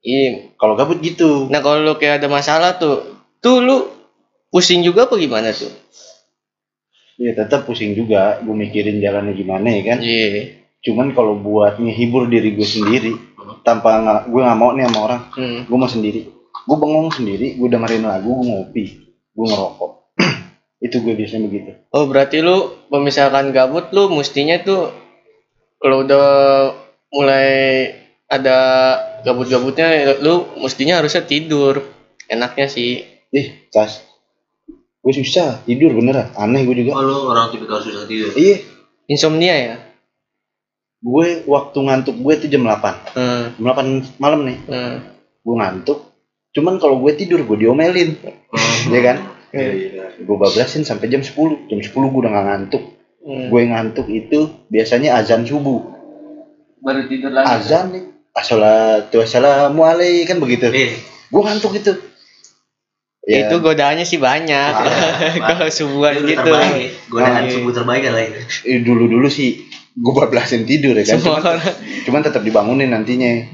Iya. 0.00 0.50
kalau 0.56 0.74
gabut 0.74 0.98
gitu 0.98 1.46
Nah 1.46 1.60
kalau 1.60 1.78
lu 1.80 1.94
kayak 1.94 2.18
ada 2.18 2.26
masalah 2.26 2.74
tuh, 2.74 3.06
tuh 3.38 3.62
lu 3.62 3.86
pusing 4.48 4.82
juga 4.82 5.06
apa 5.06 5.14
gimana 5.14 5.54
tuh? 5.54 5.70
Ya 7.16 7.32
tetap 7.32 7.64
pusing 7.64 7.92
juga 7.92 8.38
gue 8.40 8.52
mikirin 8.52 9.00
jalannya 9.00 9.32
gimana 9.32 9.66
ya 9.68 9.82
kan? 9.84 9.98
Iya. 10.00 10.28
cuman 10.76 11.10
kalau 11.12 11.34
buat 11.34 11.82
ngehibur 11.82 12.30
diri 12.30 12.54
gue 12.54 12.62
sendiri 12.62 13.10
tanpa 13.60 13.98
nggak 13.98 14.20
gue 14.30 14.38
nggak 14.38 14.58
mau 14.60 14.70
nih 14.70 14.86
sama 14.86 15.00
orang 15.02 15.20
Hmm. 15.34 15.60
gue 15.66 15.76
mau 15.76 15.90
sendiri. 15.90 16.20
Gue 16.62 16.76
bengong 16.76 17.10
sendiri 17.10 17.56
gue 17.56 17.66
dengerin 17.66 18.04
lagu 18.04 18.30
gue 18.30 18.46
ngopi 18.46 18.84
gue 19.34 19.46
ngerokok. 19.46 19.90
Itu 20.86 21.00
gue 21.00 21.14
biasanya 21.14 21.46
begitu. 21.46 21.70
Oh 21.90 22.06
berarti 22.06 22.38
lu 22.38 22.70
misalkan 22.96 23.50
gabut 23.50 23.90
lu 23.90 24.12
mestinya 24.12 24.60
tuh 24.60 24.92
kalau 25.76 26.06
udah 26.06 26.26
mulai 27.10 27.48
ada 28.26 28.58
gabut-gabutnya 29.22 30.18
lu 30.20 30.46
mestinya 30.60 31.00
harusnya 31.00 31.22
tidur. 31.22 31.82
Enaknya 32.26 32.66
sih. 32.66 33.02
Ih 33.30 33.70
tas 33.70 34.02
gue 35.06 35.14
susah 35.22 35.62
tidur 35.62 35.94
beneran. 35.94 36.34
Aneh 36.34 36.66
gue 36.66 36.82
juga. 36.82 36.98
Oh, 36.98 37.02
lu 37.06 37.30
orang 37.30 37.54
tipikal 37.54 37.78
susah 37.78 38.10
tidur. 38.10 38.34
iya. 38.34 38.58
Insomnia 39.06 39.54
ya? 39.54 39.76
Gue 40.98 41.46
waktu 41.46 41.78
ngantuk 41.78 42.18
gue 42.18 42.34
tuh 42.42 42.48
jam 42.50 42.66
8 42.66 43.14
hmm, 43.14 43.62
jam 43.62 43.64
8 43.70 44.18
malam 44.18 44.42
nih. 44.42 44.58
Hmm. 44.66 44.98
gue 45.46 45.54
ngantuk. 45.54 46.10
Cuman 46.50 46.82
kalau 46.82 46.98
gue 46.98 47.14
tidur 47.14 47.46
gue 47.46 47.54
diomelin. 47.54 48.18
Hmm. 48.50 48.90
ya 48.90 49.00
kan? 49.06 49.16
Iya, 49.54 49.70
iya. 49.72 50.04
gue 50.18 50.36
bablasin 50.36 50.82
sampai 50.82 51.06
jam 51.06 51.22
10 51.22 51.70
jam 51.70 51.78
10 51.78 51.86
gue 51.86 52.20
udah 52.26 52.32
gak 52.34 52.46
ngantuk. 52.50 52.84
Hmm. 53.22 53.46
gue 53.46 53.60
ngantuk 53.62 54.06
itu 54.10 54.50
biasanya 54.66 55.22
azan 55.22 55.46
subuh. 55.46 55.86
Baru 56.82 57.06
tidur 57.06 57.30
lagi. 57.30 57.46
Azan 57.46 57.94
nih. 57.94 58.04
Assalatu 58.34 59.22
wassalamualaikum 59.22 60.26
kan 60.34 60.38
begitu. 60.42 60.66
Eh, 60.74 60.98
gue 61.30 61.42
ngantuk 61.46 61.78
itu 61.78 61.94
ya, 63.26 63.36
itu 63.44 63.56
godaannya 63.58 64.02
sih 64.02 64.16
banyak 64.16 64.72
kalau 65.48 65.66
subuhan 65.68 66.14
itu 66.16 66.30
gitu 66.30 66.46
terbaik. 66.46 66.90
Godaan 67.06 67.34
Ah, 67.34 67.42
iya. 67.42 67.52
subuh 67.52 67.72
terbaik 67.72 68.02
adalah 68.04 68.24
itu. 68.24 68.40
dulu 68.80 69.04
dulu 69.08 69.26
sih 69.26 69.66
gue 69.92 70.12
bablasin 70.14 70.62
tidur 70.62 70.92
ya 70.92 71.04
kan 71.04 71.16
semua 71.16 71.36
cuman, 71.36 71.50
orang 71.50 71.74
cuman 72.04 72.20
tetap 72.22 72.42
dibangunin 72.42 72.88
nantinya 72.88 73.48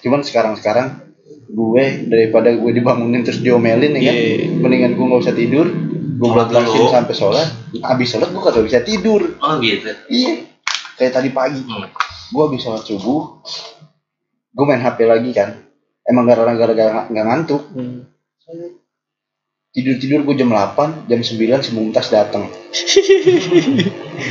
cuman 0.00 0.20
sekarang 0.20 0.54
sekarang 0.54 1.04
gue 1.46 1.84
daripada 2.06 2.48
gue 2.50 2.72
dibangunin 2.72 3.20
terus 3.20 3.38
diomelin 3.38 3.92
ya 3.92 4.02
kan 4.02 4.14
Iya. 4.14 4.56
mendingan 4.56 4.92
gue 4.92 5.04
nggak 5.04 5.22
usah 5.22 5.34
tidur 5.34 5.66
gue 6.12 6.28
bablasin 6.28 6.64
dulu. 6.72 6.88
sampai 6.88 7.14
sholat 7.14 7.48
habis 7.82 8.08
sholat 8.08 8.28
gue 8.28 8.40
kagak 8.40 8.64
bisa 8.64 8.80
tidur 8.80 9.36
Oh 9.38 9.56
gitu. 9.58 9.92
iya 10.08 10.48
kayak 10.94 11.12
tadi 11.12 11.28
pagi 11.28 11.60
Hmm. 11.60 11.86
gue 12.28 12.42
habis 12.42 12.58
sholat 12.58 12.80
subuh 12.80 13.44
gue 14.50 14.64
main 14.64 14.80
hp 14.80 14.98
lagi 15.02 15.30
kan 15.30 15.60
emang 16.02 16.24
gara-gara 16.24 16.72
gara 16.72 17.04
nggak 17.06 17.24
ngantuk 17.24 17.62
Hmm. 17.70 18.08
Tidur 19.72 19.96
tidur 19.96 20.20
gue 20.22 20.34
jam 20.36 20.48
8 20.48 21.08
jam 21.08 21.18
9 21.18 21.32
si 21.58 21.70
Mumtaz 21.72 22.08
datang 22.08 22.44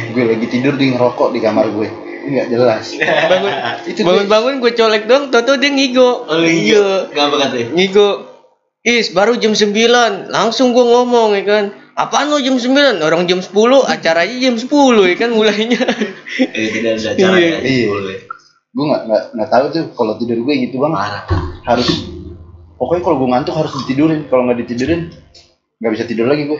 gue 0.08 0.24
lagi 0.24 0.46
tidur 0.48 0.74
di 0.76 0.90
ngerokok 0.90 1.34
di 1.34 1.40
kamar 1.40 1.66
gue 1.68 1.90
nggak 2.22 2.48
jelas 2.48 2.94
bangun 3.02 3.52
itu 3.84 4.00
gue 4.00 4.06
bangun-bangun 4.06 4.54
gue 4.60 4.72
colek 4.72 5.04
dong 5.06 5.24
toto 5.28 5.58
dia 5.58 5.70
ngigo 5.70 6.30
Oh 6.30 6.38
iya. 6.40 7.10
Gak 7.10 7.26
apa 7.26 7.36
katanya. 7.42 7.68
ngigo 7.74 8.10
is 8.84 9.10
baru 9.10 9.34
jam 9.36 9.54
9 9.54 9.74
langsung 10.30 10.72
gue 10.72 10.82
ngomong 10.84 11.34
ya 11.34 11.44
kan 11.44 11.64
apaan 11.96 12.30
lo 12.30 12.38
jam 12.38 12.56
9 12.56 12.70
orang 13.00 13.26
jam 13.26 13.42
10 13.42 13.50
acaranya 13.84 14.38
jam 14.40 14.56
10 14.56 14.70
ya 15.04 15.16
kan 15.16 15.30
mulainya 15.32 15.82
Eh, 16.54 16.68
tidak 16.72 16.92
ada 16.96 17.12
cara 17.12 17.36
Iya. 17.36 17.50
ya. 17.50 17.58
Iya. 17.60 17.88
Boleh. 17.90 18.18
gue 18.72 18.86
nggak 18.86 19.02
nggak 19.04 19.24
nggak 19.34 19.50
tahu 19.50 19.66
tuh 19.68 19.84
kalau 19.92 20.14
tidur 20.16 20.38
gue 20.40 20.54
gitu 20.62 20.78
bang 20.78 20.94
Parah. 20.94 21.26
harus 21.66 21.90
pokoknya 22.82 23.02
kalau 23.06 23.18
gue 23.22 23.30
ngantuk 23.30 23.54
harus 23.54 23.72
ditidurin. 23.86 24.26
Kalau 24.26 24.50
nggak 24.50 24.66
ditidurin 24.66 25.14
nggak 25.78 25.92
bisa 25.94 26.06
tidur 26.06 26.26
lagi 26.26 26.46
gue 26.46 26.60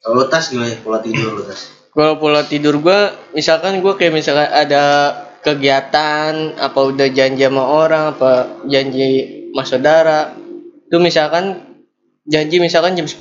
Kalau 0.00 0.14
lu 0.16 0.26
tas 0.28 0.52
gimana? 0.52 0.76
Pola 0.80 1.00
tidur 1.00 1.32
lu 1.32 1.42
tas? 1.44 1.72
kalau 1.94 2.18
pola 2.18 2.42
tidur 2.42 2.82
gue 2.82 3.00
misalkan 3.32 3.78
gue 3.78 3.94
kayak 3.94 4.10
misalkan 4.12 4.50
ada 4.50 5.14
kegiatan 5.40 6.58
apa 6.58 6.80
udah 6.90 7.06
janji 7.06 7.46
sama 7.46 7.62
orang 7.62 8.18
apa 8.18 8.32
janji 8.66 9.06
sama 9.54 9.62
saudara 9.62 10.20
itu 10.90 10.98
misalkan 10.98 11.62
janji 12.26 12.58
misalkan 12.58 12.98
jam 12.98 13.06
10 13.06 13.14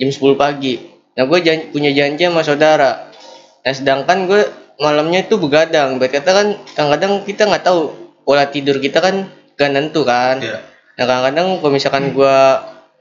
jam 0.00 0.08
10 0.08 0.40
pagi. 0.40 0.80
Nah 1.20 1.28
gue 1.28 1.38
jan- 1.44 1.68
punya 1.68 1.92
janji 1.92 2.24
sama 2.24 2.40
saudara. 2.40 3.12
Nah 3.60 3.72
sedangkan 3.76 4.24
gue 4.24 4.40
malamnya 4.80 5.28
itu 5.28 5.36
begadang. 5.36 6.00
Berarti 6.00 6.24
kan 6.24 6.56
kadang-kadang 6.72 7.12
kita 7.28 7.44
nggak 7.44 7.64
tahu 7.66 7.92
pola 8.24 8.48
tidur 8.48 8.80
kita 8.80 9.04
kan 9.04 9.28
gak 9.58 9.70
nentu 9.74 10.06
kan 10.06 10.38
Iya. 10.38 10.62
nah 10.94 11.04
kadang-kadang 11.04 11.46
kalau 11.58 11.72
misalkan 11.74 12.04
gue 12.14 12.36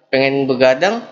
pengen 0.10 0.50
begadang 0.50 1.06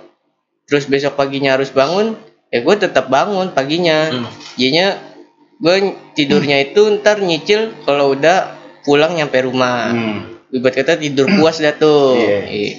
terus 0.65 0.89
besok 0.89 1.13
paginya 1.13 1.53
harus 1.53 1.69
bangun 1.69 2.17
ya 2.49 2.59
gue 2.59 2.75
tetap 2.75 3.07
bangun 3.07 3.53
paginya 3.53 4.09
Hmm. 4.09 4.25
jadinya 4.57 4.97
gue 5.55 5.75
tidurnya 6.13 6.65
itu 6.65 6.81
ntar 6.99 7.21
nyicil 7.21 7.71
kalau 7.85 8.11
udah 8.11 8.57
pulang 8.81 9.13
nyampe 9.13 9.39
rumah 9.39 9.93
hmm. 9.93 10.49
ibarat 10.51 10.81
kata 10.81 10.97
tidur 10.97 11.29
puas 11.31 11.57
dah 11.57 11.73
tuh 11.73 12.17
Iya. 12.17 12.39
Iya. 12.45 12.73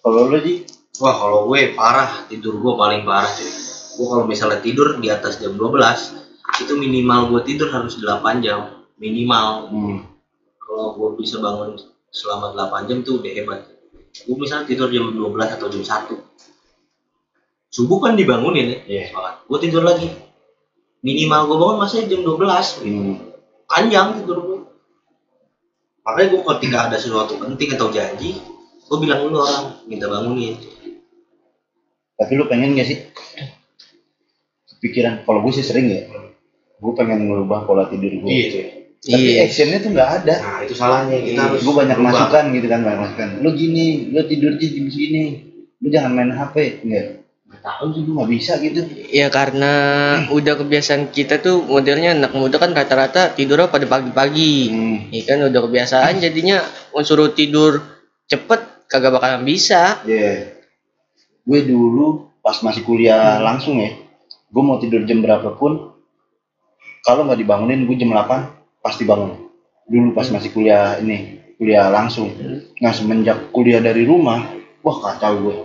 kalau 0.00 0.30
lo 0.30 0.38
ji 0.38 0.64
Wah 1.00 1.16
kalau 1.16 1.48
gue 1.48 1.72
parah 1.72 2.28
tidur 2.28 2.60
gue 2.60 2.72
paling 2.76 3.08
parah 3.08 3.24
cuy. 3.24 3.48
Gue 3.96 4.04
kalau 4.04 4.28
misalnya 4.28 4.60
tidur 4.60 5.00
di 5.00 5.08
atas 5.08 5.40
jam 5.40 5.56
12 5.56 5.72
itu 6.60 6.72
minimal 6.76 7.32
gue 7.32 7.40
tidur 7.48 7.72
harus 7.72 7.96
8 7.96 8.44
jam 8.44 8.84
minimal. 9.00 9.72
hmm. 9.72 9.98
Kalau 10.80 10.96
gue 10.96 11.20
bisa 11.20 11.36
bangun 11.38 11.76
selama 12.08 12.56
8 12.56 12.88
jam 12.88 13.04
tuh 13.04 13.20
udah 13.20 13.28
hebat. 13.30 13.68
Gue 14.24 14.32
misalnya 14.32 14.64
tidur 14.64 14.88
jam 14.88 15.12
12 15.12 15.20
atau 15.52 15.68
jam 15.68 15.84
1 15.84 16.16
subuh 17.68 18.00
kan 18.00 18.16
dibangunin 18.16 18.66
ya. 18.66 18.78
Iya. 18.82 19.04
Gue 19.44 19.60
tidur 19.60 19.84
lagi. 19.84 20.08
Minimal 21.00 21.40
gue 21.46 21.56
bangun 21.56 21.78
masih 21.78 22.08
jam 22.08 22.24
12 22.24 22.80
Hmm. 22.80 23.28
panjang 23.68 24.24
tidur 24.24 24.38
gue. 24.40 24.58
Makanya 26.00 26.26
gue 26.32 26.40
ketika 26.48 26.78
ada 26.88 26.96
sesuatu 26.96 27.36
penting 27.36 27.76
atau 27.76 27.92
janji, 27.92 28.40
gue 28.80 28.96
bilang 28.98 29.20
dulu 29.22 29.36
orang 29.38 29.84
minta 29.84 30.08
bangunin. 30.08 30.56
tapi 32.16 32.36
lu 32.36 32.44
pengen 32.46 32.72
gak 32.72 32.84
sih 32.84 33.00
pikiran 34.76 35.24
kalau 35.24 35.40
gue 35.40 35.52
sih 35.52 35.64
sering 35.64 35.88
ya 35.88 36.04
gue 36.76 36.92
pengen 36.92 37.24
merubah 37.24 37.64
pola 37.64 37.88
tidur 37.88 38.12
gue 38.12 38.28
Iya. 38.28 38.79
Tapi 39.00 39.40
Iya. 39.40 39.48
actionnya 39.48 39.78
tuh 39.80 39.90
nggak 39.96 40.10
ada. 40.20 40.34
Nah 40.44 40.58
itu 40.60 40.74
salahnya. 40.76 41.16
Kita 41.24 41.40
harus 41.48 41.60
gue 41.64 41.72
banyak 41.72 41.96
berubah. 41.96 42.12
masukan 42.12 42.44
gitu 42.52 42.66
kan 42.68 42.80
banyak 42.84 43.00
masukan. 43.00 43.28
Lu 43.40 43.50
gini 43.56 43.84
lu 44.12 44.20
tidur 44.28 44.52
di 44.60 44.66
jam 44.68 44.86
segini. 44.92 45.24
Lu 45.80 45.88
jangan 45.88 46.12
main 46.12 46.30
hp 46.36 46.54
enggak 46.84 47.24
nggak. 47.48 47.60
Tahu 47.64 47.86
sih 47.96 48.00
gue 48.04 48.14
nggak 48.14 48.30
bisa 48.36 48.52
gitu. 48.60 48.80
Ya 49.08 49.26
karena 49.32 49.72
udah 50.28 50.54
kebiasaan 50.60 51.08
kita 51.16 51.40
tuh 51.40 51.64
modelnya 51.64 52.12
anak 52.12 52.36
muda 52.36 52.60
kan 52.60 52.76
rata-rata 52.76 53.32
tidurnya 53.32 53.72
pada 53.72 53.88
pagi-pagi. 53.88 54.54
Hmm. 54.68 54.96
ya 55.08 55.22
kan 55.24 55.48
udah 55.48 55.60
kebiasaan 55.64 56.20
jadinya 56.20 56.60
mau 56.92 57.00
suruh 57.00 57.32
tidur 57.32 57.80
cepet 58.28 58.84
kagak 58.84 59.16
bakalan 59.16 59.48
bisa. 59.48 60.04
Ya 60.04 60.60
gue 61.40 61.60
dulu 61.64 62.36
pas 62.44 62.60
masih 62.60 62.84
kuliah 62.84 63.40
langsung 63.40 63.80
ya 63.80 63.96
gue 64.50 64.62
mau 64.62 64.76
tidur 64.76 65.08
jam 65.08 65.24
berapapun 65.24 65.96
kalau 67.00 67.24
nggak 67.24 67.40
dibangunin 67.40 67.88
gue 67.88 67.96
jam 67.96 68.12
8 68.12 68.59
pasti 68.80 69.04
bangun 69.04 69.50
dulu 69.90 70.14
pas 70.14 70.30
masih 70.30 70.54
kuliah 70.54 71.02
ini 71.02 71.40
kuliah 71.60 71.92
langsung. 71.92 72.32
Nah 72.80 72.94
semenjak 72.94 73.52
kuliah 73.52 73.84
dari 73.84 74.08
rumah 74.08 74.48
wah 74.80 74.96
kacau 75.02 75.34
gue. 75.44 75.56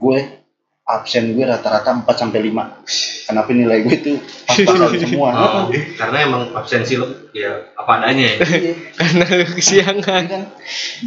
Gue 0.00 0.18
absen 0.82 1.38
gue 1.38 1.46
rata-rata 1.46 2.02
4 2.02 2.10
sampai 2.10 2.50
5 2.50 3.30
kenapa 3.30 3.48
nilai 3.54 3.86
gue 3.86 3.96
tuh 4.02 4.16
pas-pasan 4.50 4.98
semua? 5.06 5.30
Oh, 5.30 5.70
karena 5.70 6.18
emang 6.26 6.42
absensi 6.58 6.98
lo 6.98 7.30
ya 7.30 7.70
apa 7.78 8.02
adanya 8.02 8.26
ya. 8.26 8.36
Iya, 8.42 8.74
karena 8.98 9.24
lu 9.30 9.46
kesiangan. 9.54 10.22
Kan? 10.26 10.42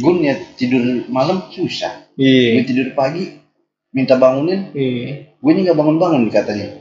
Gue 0.00 0.12
niat 0.16 0.56
tidur 0.56 1.04
malam 1.12 1.44
susah. 1.52 2.08
Gue 2.16 2.56
iya 2.56 2.64
tidur 2.64 2.96
pagi 2.96 3.36
minta 3.92 4.16
bangunin. 4.16 4.72
Iya. 4.72 5.36
Gue 5.36 5.50
ini 5.52 5.68
nggak 5.68 5.76
bangun-bangun 5.76 6.32
katanya. 6.32 6.80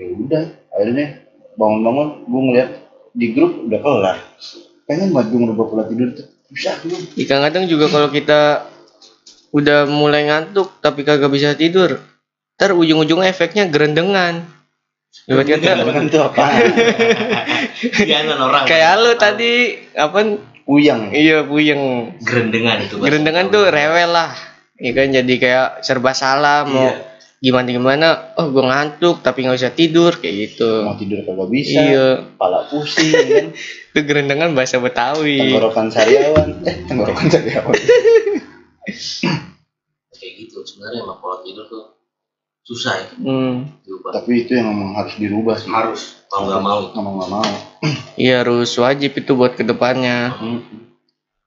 Ya 0.00 0.04
udah 0.16 0.44
akhirnya 0.72 1.28
bangun-bangun 1.60 2.08
gue 2.24 2.40
ngeliat 2.48 2.70
di 3.14 3.26
grup 3.34 3.66
udah 3.66 3.80
kelar. 3.82 4.16
Pengen 4.86 5.14
banget 5.14 5.26
gue 5.34 5.40
ngerubah 5.42 5.66
pola 5.66 5.84
tidur 5.86 6.08
tuh. 6.14 6.26
Susah 6.50 6.74
gue 6.82 6.98
Ya, 7.14 7.24
kadang-kadang 7.30 7.64
juga 7.70 7.86
kalau 7.90 8.08
kita 8.10 8.66
udah 9.50 9.86
mulai 9.90 10.30
ngantuk 10.30 10.78
tapi 10.78 11.02
kagak 11.02 11.30
bisa 11.30 11.58
tidur 11.58 11.98
ntar 12.60 12.76
ujung-ujungnya 12.76 13.32
efeknya 13.32 13.64
gerendengan. 13.72 14.44
Ibarat 15.26 15.48
kata 15.48 15.80
Jangan 15.80 16.06
tuh 16.06 16.22
apa? 16.22 16.44
Jangan 18.12 18.36
orang. 18.36 18.64
Kayak 18.68 18.92
lu 19.00 19.12
tadi 19.16 19.52
apa? 19.96 20.18
Uyang 20.70 21.10
iya 21.10 21.42
puyeng. 21.42 22.14
Gerendengan 22.22 22.84
itu. 22.84 22.94
gerendengan 23.00 23.50
tuh 23.50 23.72
rewel 23.72 24.12
lah. 24.12 24.30
Ya 24.78 24.92
kan 24.94 25.10
jadi 25.10 25.34
kayak 25.40 25.68
serba 25.82 26.14
salah 26.14 26.62
mau 26.68 26.94
Iya. 26.94 27.09
Gimana 27.40 27.72
gimana 27.72 28.06
oh 28.36 28.52
gue 28.52 28.60
ngantuk 28.60 29.24
tapi 29.24 29.48
nggak 29.48 29.56
bisa 29.56 29.72
tidur 29.72 30.12
kayak 30.20 30.34
gitu. 30.52 30.84
Mau 30.84 30.92
tidur 31.00 31.24
kagak 31.24 31.48
bisa 31.48 31.80
iya. 31.80 32.08
kepala 32.36 32.68
pusing 32.68 33.16
kan? 33.32 33.46
Itu 33.90 34.00
gerendengan 34.04 34.52
bahasa 34.52 34.76
Betawi. 34.76 35.56
Tenggorokan 35.56 35.88
sariawan. 35.88 36.48
Eh 36.68 36.76
tenggorokan 36.84 37.26
sariawan. 37.34 37.74
Kayak 40.12 40.32
gitu. 40.36 40.58
Sebenarnya 40.68 41.00
emang 41.00 41.18
pola 41.24 41.40
tidur 41.40 41.64
tuh 41.64 41.96
susah 42.60 42.94
ya. 43.02 43.08
Hmm. 43.18 43.66
diubah. 43.82 44.14
tapi 44.20 44.46
itu 44.46 44.54
yang 44.54 44.70
memang 44.70 45.00
harus 45.00 45.16
dirubah 45.16 45.56
sih. 45.56 45.72
Harus 45.72 46.20
mau 46.28 46.44
nggak 46.44 46.60
mau. 46.60 46.80
ngomong 46.92 47.14
nggak 47.24 47.30
mau. 47.32 47.52
Iya 48.20 48.44
harus 48.44 48.68
wajib 48.76 49.16
itu 49.16 49.32
buat 49.32 49.56
ke 49.56 49.64
depannya 49.64 50.36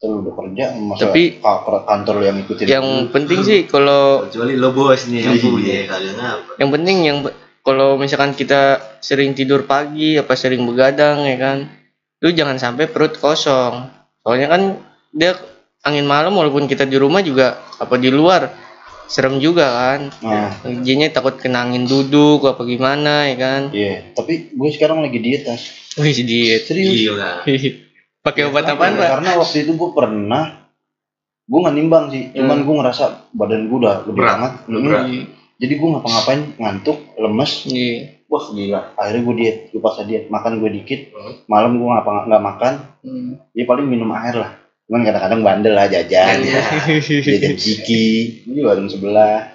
terus 0.03 0.19
udah 0.19 0.33
kerja 0.35 0.65
masa 0.75 1.07
Tapi- 1.07 1.39
ka- 1.39 1.63
kantor 1.87 2.15
yang 2.21 2.35
ikutin 2.37 2.65
yang 2.67 2.87
penting 3.07 3.39
sih 3.39 3.63
kalau 3.63 4.27
Kecuali 4.27 4.59
lo 4.59 4.75
bosnya 4.75 5.23
yang 5.23 5.39
Iya. 5.39 5.47
punya 5.47 5.75
kalian 5.87 6.17
apa? 6.19 6.51
yang 6.59 6.69
penting 6.69 6.97
yang 7.01 7.17
kalau 7.63 7.95
misalkan 7.95 8.35
kita 8.35 8.61
sering 8.99 9.31
tidur 9.31 9.63
pagi 9.63 10.19
apa 10.19 10.35
sering 10.35 10.67
begadang 10.67 11.23
ya 11.23 11.39
kan 11.39 11.57
lu 12.19 12.31
jangan 12.31 12.55
sampai 12.55 12.87
perut 12.87 13.15
kosong. 13.15 13.87
Soalnya 14.19 14.47
kan 14.47 14.61
dia 15.09 15.35
angin 15.81 16.03
malam 16.03 16.31
walaupun 16.33 16.63
kita 16.65 16.83
di 16.83 16.95
rumah 16.95 17.19
juga 17.19 17.59
apa 17.75 17.95
di 17.95 18.07
luar 18.07 18.47
serem 19.05 19.39
juga 19.39 19.67
kan. 19.67 20.11
Nah. 20.19 20.51
Jadinya 20.79 21.07
takut 21.09 21.35
kena 21.35 21.63
angin 21.63 21.83
duduk 21.83 22.43
apa 22.43 22.63
gimana 22.63 23.27
ya 23.27 23.35
kan. 23.35 23.61
Iya 23.71 24.11
tapi 24.11 24.51
gue 24.51 24.69
sekarang 24.69 24.99
lagi 24.99 25.19
diet 25.19 25.43
tas 25.43 25.63
wih 25.95 26.15
diet. 26.17 26.63
Serius? 26.63 26.91
Gila. 26.91 27.43
Pakai 28.23 28.47
obat 28.47 28.63
apaan 28.65 28.95
pak 28.95 29.07
karena 29.11 29.29
waktu 29.35 29.57
itu 29.61 29.71
gue 29.73 29.89
pernah 29.91 30.43
gue 31.43 31.59
nggak 31.59 31.75
nimbang 31.75 32.05
sih 32.07 32.31
cuman 32.33 32.63
gue 32.63 32.73
ngerasa 32.73 33.03
badan 33.31 33.67
gue 33.67 33.77
udah 33.77 33.95
gede 34.01 34.15
Berat, 34.15 34.31
banget 34.33 34.51
udah 34.63 34.73
Hmm. 34.73 34.87
berat. 34.87 35.05
jadi 35.53 35.73
gue 35.75 35.89
ngapa-ngapain 35.89 36.41
ngantuk 36.55 36.97
lemes 37.15 37.51
Iya. 37.67 37.95
wah 38.25 38.45
gila 38.47 38.81
akhirnya 38.95 39.21
gue 39.21 39.35
diet 39.35 39.57
gue 39.69 39.81
paksa 39.81 40.01
diet 40.03 40.25
makan 40.27 40.53
gue 40.57 40.69
dikit 40.73 41.11
Hmm. 41.11 41.33
malam 41.45 41.75
gue 41.75 41.85
ngapa 41.85 42.09
nggak 42.25 42.43
makan 42.43 42.73
Hmm. 43.01 43.31
ya 43.51 43.63
paling 43.63 43.85
minum 43.85 44.07
air 44.13 44.35
lah 44.35 44.51
cuman 44.83 45.03
kadang-kadang 45.03 45.41
bandel 45.41 45.73
lah 45.73 45.85
jajan 45.85 46.35
Iya. 46.39 46.63
jajan 47.27 47.55
ciki 47.55 48.07
ini 48.45 48.59
warung 48.61 48.87
sebelah 48.87 49.51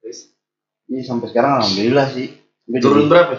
Terus 0.00 0.32
ini 0.86 1.00
sampai 1.00 1.28
sekarang 1.28 1.60
alhamdulillah 1.60 2.08
sih 2.10 2.32
Gua 2.64 2.80
turun 2.80 2.96
jadi- 3.02 3.10
berapa? 3.10 3.34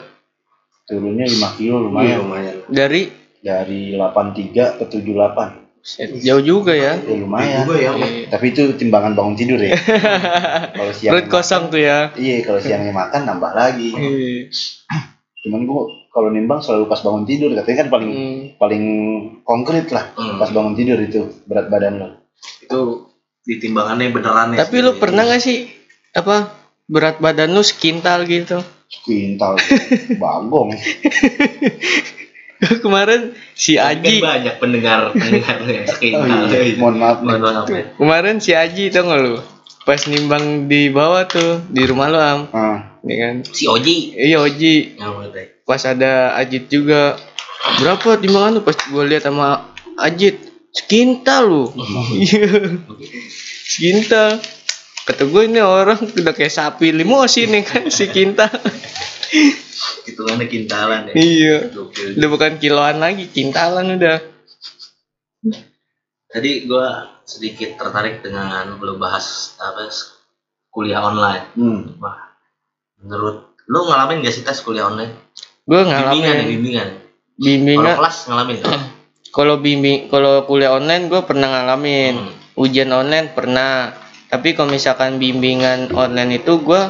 turunnya 0.86 1.26
5 1.26 1.50
kilo 1.56 1.76
Iya, 1.76 1.84
lumayan 1.84 2.18
lumayan. 2.22 2.56
dari 2.68 3.25
dari 3.46 3.94
83 3.94 4.82
ke 4.82 4.84
78 4.90 5.62
Set, 5.86 6.18
jauh 6.18 6.42
juga 6.42 6.74
ya 6.74 6.98
ya 6.98 7.14
lumayan 7.16 7.62
Juga 7.62 7.78
ya. 7.78 7.92
Iya. 7.94 8.26
tapi 8.28 8.50
itu 8.50 8.74
timbangan 8.74 9.14
bangun 9.14 9.38
tidur 9.38 9.62
ya 9.62 9.78
kalau 10.74 10.90
siang 10.92 11.14
perut 11.14 11.30
kosong 11.30 11.70
tuh 11.70 11.78
ya 11.78 12.10
iya 12.16 12.42
kalau 12.42 12.58
siangnya 12.58 12.90
makan 12.90 13.22
nambah 13.24 13.54
lagi 13.54 13.94
Iya. 13.94 14.50
cuman 15.46 15.62
gua 15.64 15.86
kalau 16.10 16.34
nimbang 16.34 16.58
selalu 16.58 16.90
pas 16.90 16.98
bangun 17.00 17.22
tidur 17.24 17.54
katanya 17.54 17.86
kan 17.86 17.90
paling 17.92 18.10
Hmm. 18.10 18.42
paling 18.58 18.84
konkret 19.44 19.86
lah 19.90 20.10
Hmm. 20.12 20.42
pas 20.42 20.50
bangun 20.50 20.74
tidur 20.74 20.98
itu 20.98 21.22
berat 21.46 21.70
badan 21.70 22.02
lo 22.02 22.08
Itu 22.60 23.14
ditimbangannya 23.44 24.10
beneran 24.10 24.58
ya. 24.58 24.66
tapi 24.66 24.82
lu 24.82 24.98
pernah 24.98 25.22
gak 25.24 25.38
sih 25.38 25.70
apa 26.12 26.50
berat 26.84 27.22
badan 27.22 27.54
lu 27.54 27.62
sekintal 27.62 28.26
gitu 28.26 28.58
kuintal 29.02 29.54
bagong 30.18 30.74
kemarin 32.84 33.36
si 33.54 33.76
Kan 33.76 34.00
Aji 34.00 34.24
banyak 34.24 34.56
pendengar 34.58 35.12
pendengar 35.12 35.56
lu 35.60 35.70
yang 35.70 35.86
oh, 35.86 35.92
sekitar. 35.92 36.26
iya. 36.50 36.76
mohon 36.80 36.96
maaf 36.98 37.18
Mohon 37.20 37.42
maaf 37.44 37.68
ya. 37.68 37.84
kemarin 37.96 38.36
si 38.40 38.52
Aji 38.56 38.90
tau 38.90 39.06
gak 39.06 39.20
lu? 39.20 39.36
Pas 39.86 40.02
nimbang 40.10 40.66
di 40.66 40.90
bawah 40.90 41.30
tuh 41.30 41.62
di 41.70 41.86
rumah 41.86 42.10
lu 42.10 42.18
am. 42.18 42.40
Ah, 42.50 42.98
ya 43.06 43.16
kan? 43.22 43.36
Si 43.46 43.70
Oji. 43.70 44.18
iya 44.18 44.42
Oji. 44.42 44.98
Pas 45.62 45.82
ada 45.86 46.34
Ajit 46.34 46.66
juga. 46.68 47.14
Berapa 47.78 48.18
timbangan 48.18 48.58
lu? 48.58 48.62
Pas 48.62 48.74
gue 48.74 49.04
lihat 49.06 49.30
sama 49.30 49.70
Ajit. 49.96 50.42
Sekintal 50.74 51.46
lu. 51.46 51.64
Iya. 52.18 52.82
Sekintal 53.66 54.42
kata 55.06 55.24
gue 55.24 55.42
ini 55.46 55.62
orang 55.62 56.02
udah 56.02 56.34
kayak 56.34 56.50
sapi 56.50 56.90
limosin 56.90 57.54
nih 57.54 57.62
kan 57.62 57.84
si 57.88 58.10
kintal 58.10 58.50
Hitungannya 60.06 60.48
kintalan 60.48 61.02
ya. 61.10 61.14
iya 61.14 61.58
Gokil. 61.68 62.18
udah 62.18 62.30
bukan 62.30 62.52
kiloan 62.58 62.98
lagi 62.98 63.28
kintalan 63.28 63.98
udah 63.98 64.18
Tadi 66.26 66.68
gua 66.68 67.16
sedikit 67.24 67.80
tertarik 67.80 68.20
dengan 68.20 68.76
lu 68.76 69.00
bahas 69.00 69.56
apa 69.56 69.88
kuliah 70.68 71.00
online. 71.00 71.48
hmm. 71.56 71.96
Wah, 71.96 72.36
menurut 73.00 73.56
lu 73.64 73.80
ngalamin 73.88 74.20
gak 74.20 74.36
sih 74.36 74.44
tes 74.44 74.60
kuliah 74.60 74.84
online? 74.86 75.16
gue 75.64 75.80
Bimbingan 75.80 75.96
ya, 75.96 76.12
ngalamin 76.12 76.48
bimbingan. 76.52 76.90
Kalau 76.92 77.40
bimbingan 77.40 77.96
kelas 77.96 78.18
ngalamin 78.28 78.58
kalau 79.32 79.56
bimbing 79.58 80.00
kalau 80.08 80.34
kuliah 80.44 80.72
online 80.72 81.08
gue 81.08 81.22
pernah 81.24 81.48
ngalamin 81.50 82.14
Hmm. 82.16 82.32
ujian 82.56 82.88
online 82.90 83.32
pernah 83.32 83.92
tapi 84.36 84.52
kalau 84.52 84.68
misalkan 84.76 85.16
bimbingan 85.16 85.96
online 85.96 86.44
itu 86.44 86.60
gue 86.60 86.82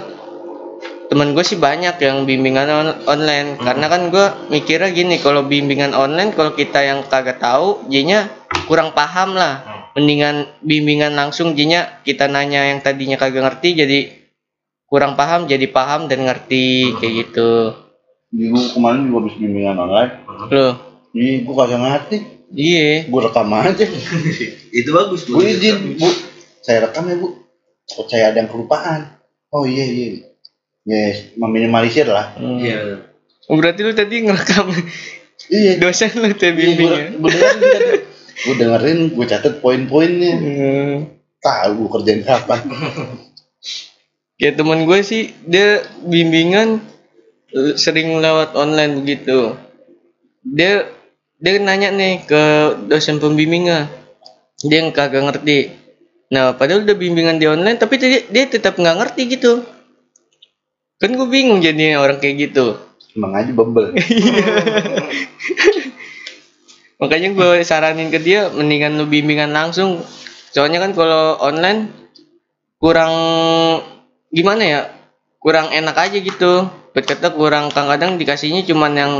temen 1.13 1.38
gue 1.38 1.45
sih 1.45 1.62
banyak 1.62 2.01
yang 2.01 2.25
bimbingan 2.25 2.65
on- 2.73 2.97
online. 3.05 3.62
Karena 3.62 3.86
kan 3.86 4.10
gue 4.10 4.25
mikirnya 4.49 4.89
gini 4.89 5.21
kalau 5.21 5.45
bimbingan 5.45 5.93
online 5.93 6.34
kalau 6.34 6.58
kita 6.58 6.81
yang 6.81 7.05
kagak 7.05 7.38
tahu 7.38 7.86
jadinya 7.86 8.25
kurang 8.65 8.97
paham 8.97 9.38
lah. 9.38 9.62
Mendingan 9.93 10.49
bimbingan 10.65 11.13
langsung 11.13 11.53
jadinya 11.53 12.01
kita 12.01 12.25
nanya 12.25 12.73
yang 12.73 12.81
tadinya 12.81 13.13
kagak 13.13 13.45
ngerti 13.45 13.69
jadi 13.77 13.99
kurang 14.89 15.13
paham 15.13 15.45
jadi 15.45 15.69
paham 15.69 16.10
dan 16.10 16.25
ngerti 16.25 16.97
kayak 16.97 17.13
gitu. 17.29 17.77
Di 18.34 18.49
gua 18.49 18.65
kemarin 18.73 19.05
juga 19.05 19.17
habis 19.21 19.36
bimbingan 19.38 19.77
online. 19.77 20.12
Loh. 20.49 20.73
Ih, 21.13 21.45
gua 21.45 21.55
kagak 21.62 21.79
ngerti. 21.86 22.17
Iya. 22.58 23.05
Gua 23.05 23.29
rekam 23.29 23.53
aja. 23.53 23.86
Itu 24.81 24.89
bagus 24.97 25.29
bu 25.29 25.45
izin 25.45 26.01
bu 26.01 26.10
saya 26.65 26.89
rekam 26.89 27.06
ya 27.06 27.15
bu 27.15 27.30
Takut 27.86 28.10
saya 28.10 28.34
ada 28.34 28.41
yang 28.41 28.49
kelupaan 28.49 29.13
oh 29.54 29.63
iya 29.63 29.86
iya 29.86 30.25
yes 30.84 31.38
meminimalisir 31.38 32.10
lah 32.10 32.34
Hmm. 32.34 32.58
Iya. 32.58 33.06
Oh, 33.45 33.62
berarti 33.62 33.86
lu 33.86 33.93
tadi 33.93 34.25
ngerekam 34.25 34.73
iya 35.54 35.78
dosen 35.78 36.10
lu 36.17 36.34
teh 36.34 36.49
bimbingnya 36.49 37.13
gue 38.36 38.54
dengerin 38.58 39.13
gue 39.13 39.25
catet 39.25 39.62
poin-poinnya 39.62 40.34
Hmm. 40.36 40.95
tahu 41.39 41.86
gue 41.86 41.89
kerjain 41.93 42.21
kapan 42.25 42.62
Kayak 44.36 44.60
temen 44.60 44.84
gue 44.84 44.99
sih 44.99 45.32
dia 45.47 45.80
bimbingan 46.04 46.84
eh, 47.56 47.73
sering 47.80 48.19
lewat 48.19 48.51
online 48.54 48.99
begitu. 48.99 49.56
Dia 50.43 50.91
dia 51.39 51.56
nanya 51.63 51.95
nih 51.95 52.28
ke 52.28 52.43
dosen 52.91 53.23
pembimbingnya. 53.23 53.88
Dia 54.60 54.84
yang 54.84 54.91
kagak 54.91 55.23
ngerti. 55.23 55.71
Nah, 56.34 56.58
padahal 56.58 56.82
udah 56.82 56.98
bimbingan 56.98 57.38
di 57.38 57.46
online 57.46 57.78
tapi 57.78 58.02
dia, 58.02 58.26
dia 58.26 58.50
tetap 58.50 58.82
nggak 58.82 58.98
ngerti 58.98 59.38
gitu. 59.38 59.62
Kan 60.98 61.14
gue 61.14 61.28
bingung 61.28 61.62
jadinya 61.62 62.02
orang 62.02 62.18
kayak 62.18 62.50
gitu. 62.50 62.82
emang 63.16 63.32
aja 63.32 63.52
bebel 63.56 63.96
Makanya 67.00 67.30
gue 67.36 67.64
saranin 67.64 68.12
ke 68.12 68.20
dia 68.24 68.48
mendingan 68.52 68.96
lu 68.96 69.06
bimbingan 69.08 69.52
langsung. 69.52 70.04
Soalnya 70.56 70.80
kan 70.80 70.96
kalau 70.96 71.36
online 71.44 71.92
kurang 72.80 73.14
gimana 74.32 74.64
ya? 74.64 74.82
Kurang 75.44 75.76
enak 75.76 75.96
aja 76.00 76.18
gitu. 76.18 76.72
Berkata 76.96 77.36
kurang 77.36 77.76
kadang-kadang 77.76 78.16
dikasihnya 78.16 78.64
cuman 78.64 78.94
yang 78.96 79.14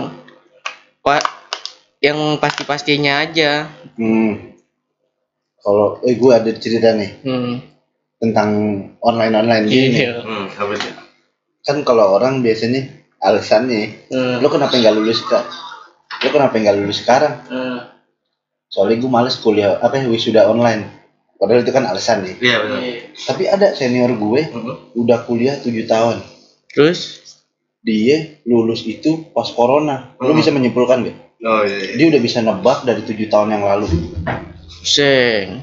yang 2.00 2.40
pasti-pastinya 2.40 3.28
aja. 3.28 3.68
hmm. 4.00 4.55
Kalau 5.66 5.98
eh 6.00 6.14
gue 6.14 6.30
ada 6.30 6.52
cerita 6.54 6.94
nih 6.94 7.12
Hmm. 7.20 7.58
tentang 8.16 8.50
online 9.02 9.34
online 9.34 9.66
gini 9.66 9.98
Iya. 9.98 10.22
Hmm, 10.22 10.46
kan 11.62 11.82
kalau 11.82 12.14
orang 12.14 12.40
biasanya 12.40 12.86
alasannya 13.18 14.06
Hmm. 14.08 14.38
lo 14.38 14.48
kenapa 14.48 14.78
nggak 14.78 14.94
lulus 14.94 15.26
kak 15.26 15.42
lo 16.22 16.30
kenapa 16.30 16.54
nggak 16.56 16.78
lulus 16.78 17.02
sekarang 17.02 17.34
Hmm. 17.44 17.82
soalnya 18.68 19.02
gue 19.02 19.10
males 19.10 19.36
kuliah 19.36 19.82
apa 19.82 19.98
ya, 19.98 20.06
wisuda 20.06 20.46
online 20.46 20.86
padahal 21.36 21.62
itu 21.62 21.72
kan 21.72 21.84
alasan 21.84 22.22
nih 22.22 22.36
Iya 22.40 22.58
benar. 22.62 22.80
tapi 23.26 23.44
ada 23.46 23.68
senior 23.74 24.14
gue 24.14 24.42
Hmm. 24.46 24.94
udah 24.94 25.26
kuliah 25.26 25.58
7 25.58 25.86
tahun 25.86 26.22
Terus 26.70 27.24
dia 27.80 28.42
lulus 28.44 28.84
itu 28.84 29.32
pas 29.32 29.48
corona 29.50 30.14
lo 30.16 30.30
Hmm. 30.30 30.38
bisa 30.38 30.50
menyimpulkan 30.50 31.02
gak 31.04 31.18
Oh 31.42 31.62
iya. 31.62 31.94
dia 31.94 32.06
udah 32.08 32.22
bisa 32.22 32.40
nebak 32.40 32.84
dari 32.84 33.02
tujuh 33.02 33.28
tahun 33.28 33.50
yang 33.52 33.64
lalu 33.64 33.90
seng. 34.84 35.62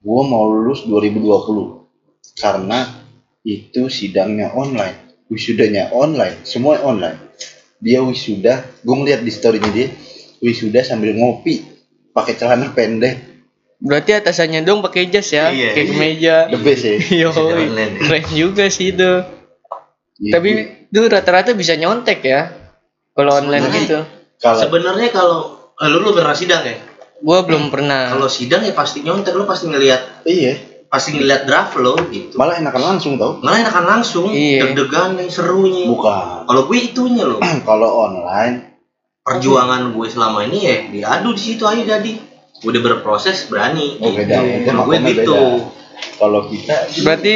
gue 0.00 0.22
mau 0.24 0.48
lulus 0.48 0.88
2020 0.88 2.40
karena 2.40 2.88
itu 3.44 3.88
sidangnya 3.88 4.52
online 4.52 4.96
wisudanya 5.28 5.92
online 5.92 6.40
semua 6.42 6.80
online 6.80 7.16
dia 7.80 8.00
wisuda 8.00 8.64
gue 8.80 8.94
ngeliat 8.96 9.20
di 9.20 9.32
storynya 9.32 9.70
dia 9.72 9.88
wisuda 10.40 10.80
sambil 10.80 11.12
ngopi 11.16 11.64
pakai 12.12 12.36
celana 12.36 12.72
pendek 12.72 13.28
Berarti 13.80 14.12
atasannya 14.12 14.60
dong 14.60 14.84
pakai 14.84 15.08
jas 15.08 15.32
ya, 15.32 15.48
Iya, 15.48 15.72
kayak 15.72 15.80
iya. 15.80 15.88
kemeja. 15.88 16.36
the 16.52 16.58
best 16.60 16.84
ya 16.84 17.00
Yo, 17.24 17.32
ya. 17.32 17.88
keren 17.96 18.24
juga 18.28 18.68
sih 18.68 18.92
itu. 18.92 19.24
Gitu. 20.20 20.36
Tapi 20.36 20.50
itu 20.84 21.00
rata-rata 21.08 21.56
bisa 21.56 21.80
nyontek 21.80 22.20
ya. 22.20 22.52
Kalau 23.16 23.40
online 23.40 23.72
gitu. 23.72 24.04
kalau 24.36 24.60
Sebenarnya 24.60 25.08
kalau 25.08 25.38
eh, 25.80 25.88
lu 25.88 26.04
lu 26.04 26.12
pernah 26.12 26.36
sidang 26.36 26.60
ya? 26.60 26.76
Gua 27.20 27.44
belum 27.44 27.68
pernah. 27.68 28.10
Kalau 28.10 28.28
sidang 28.28 28.64
ya 28.64 28.72
pasti 28.72 29.04
nyontek 29.04 29.36
lu 29.36 29.44
pasti 29.44 29.68
ngelihat 29.68 30.24
iya 30.24 30.56
pasti 30.90 31.14
ngelihat 31.14 31.46
draft 31.46 31.78
lo 31.78 31.94
gitu. 32.10 32.34
malah 32.34 32.58
enakan 32.58 32.82
langsung 32.98 33.14
tau 33.14 33.38
Malah 33.38 33.62
enakan 33.62 33.84
langsung 33.86 34.26
Iya. 34.26 34.66
deg-degan 34.66 35.14
nih 35.14 35.30
serunya. 35.30 35.86
bukan 35.86 36.50
Kalau 36.50 36.62
gue 36.66 36.78
itunya 36.82 37.22
loh. 37.22 37.38
kalau 37.68 38.10
online 38.10 38.74
Perjuangan 39.22 39.94
gue 39.94 40.06
selama 40.10 40.42
ini 40.42 40.58
ya 40.60 40.76
diadu 40.90 41.30
di 41.30 41.38
situ 41.40 41.62
aja 41.62 41.78
jadi. 41.96 42.12
Gue 42.58 42.70
udah 42.74 42.82
berproses 42.82 43.46
berani. 43.46 44.02
Oh, 44.02 44.10
gitu. 44.10 44.18
beda. 44.18 44.36
Itu 44.42 44.66
Kalau 44.66 44.82
gue 44.82 44.96
makomnya 44.98 45.12
gitu. 45.14 45.34
beda. 45.36 45.78
kalau 46.16 46.40
kita 46.48 46.76
Berarti 47.04 47.34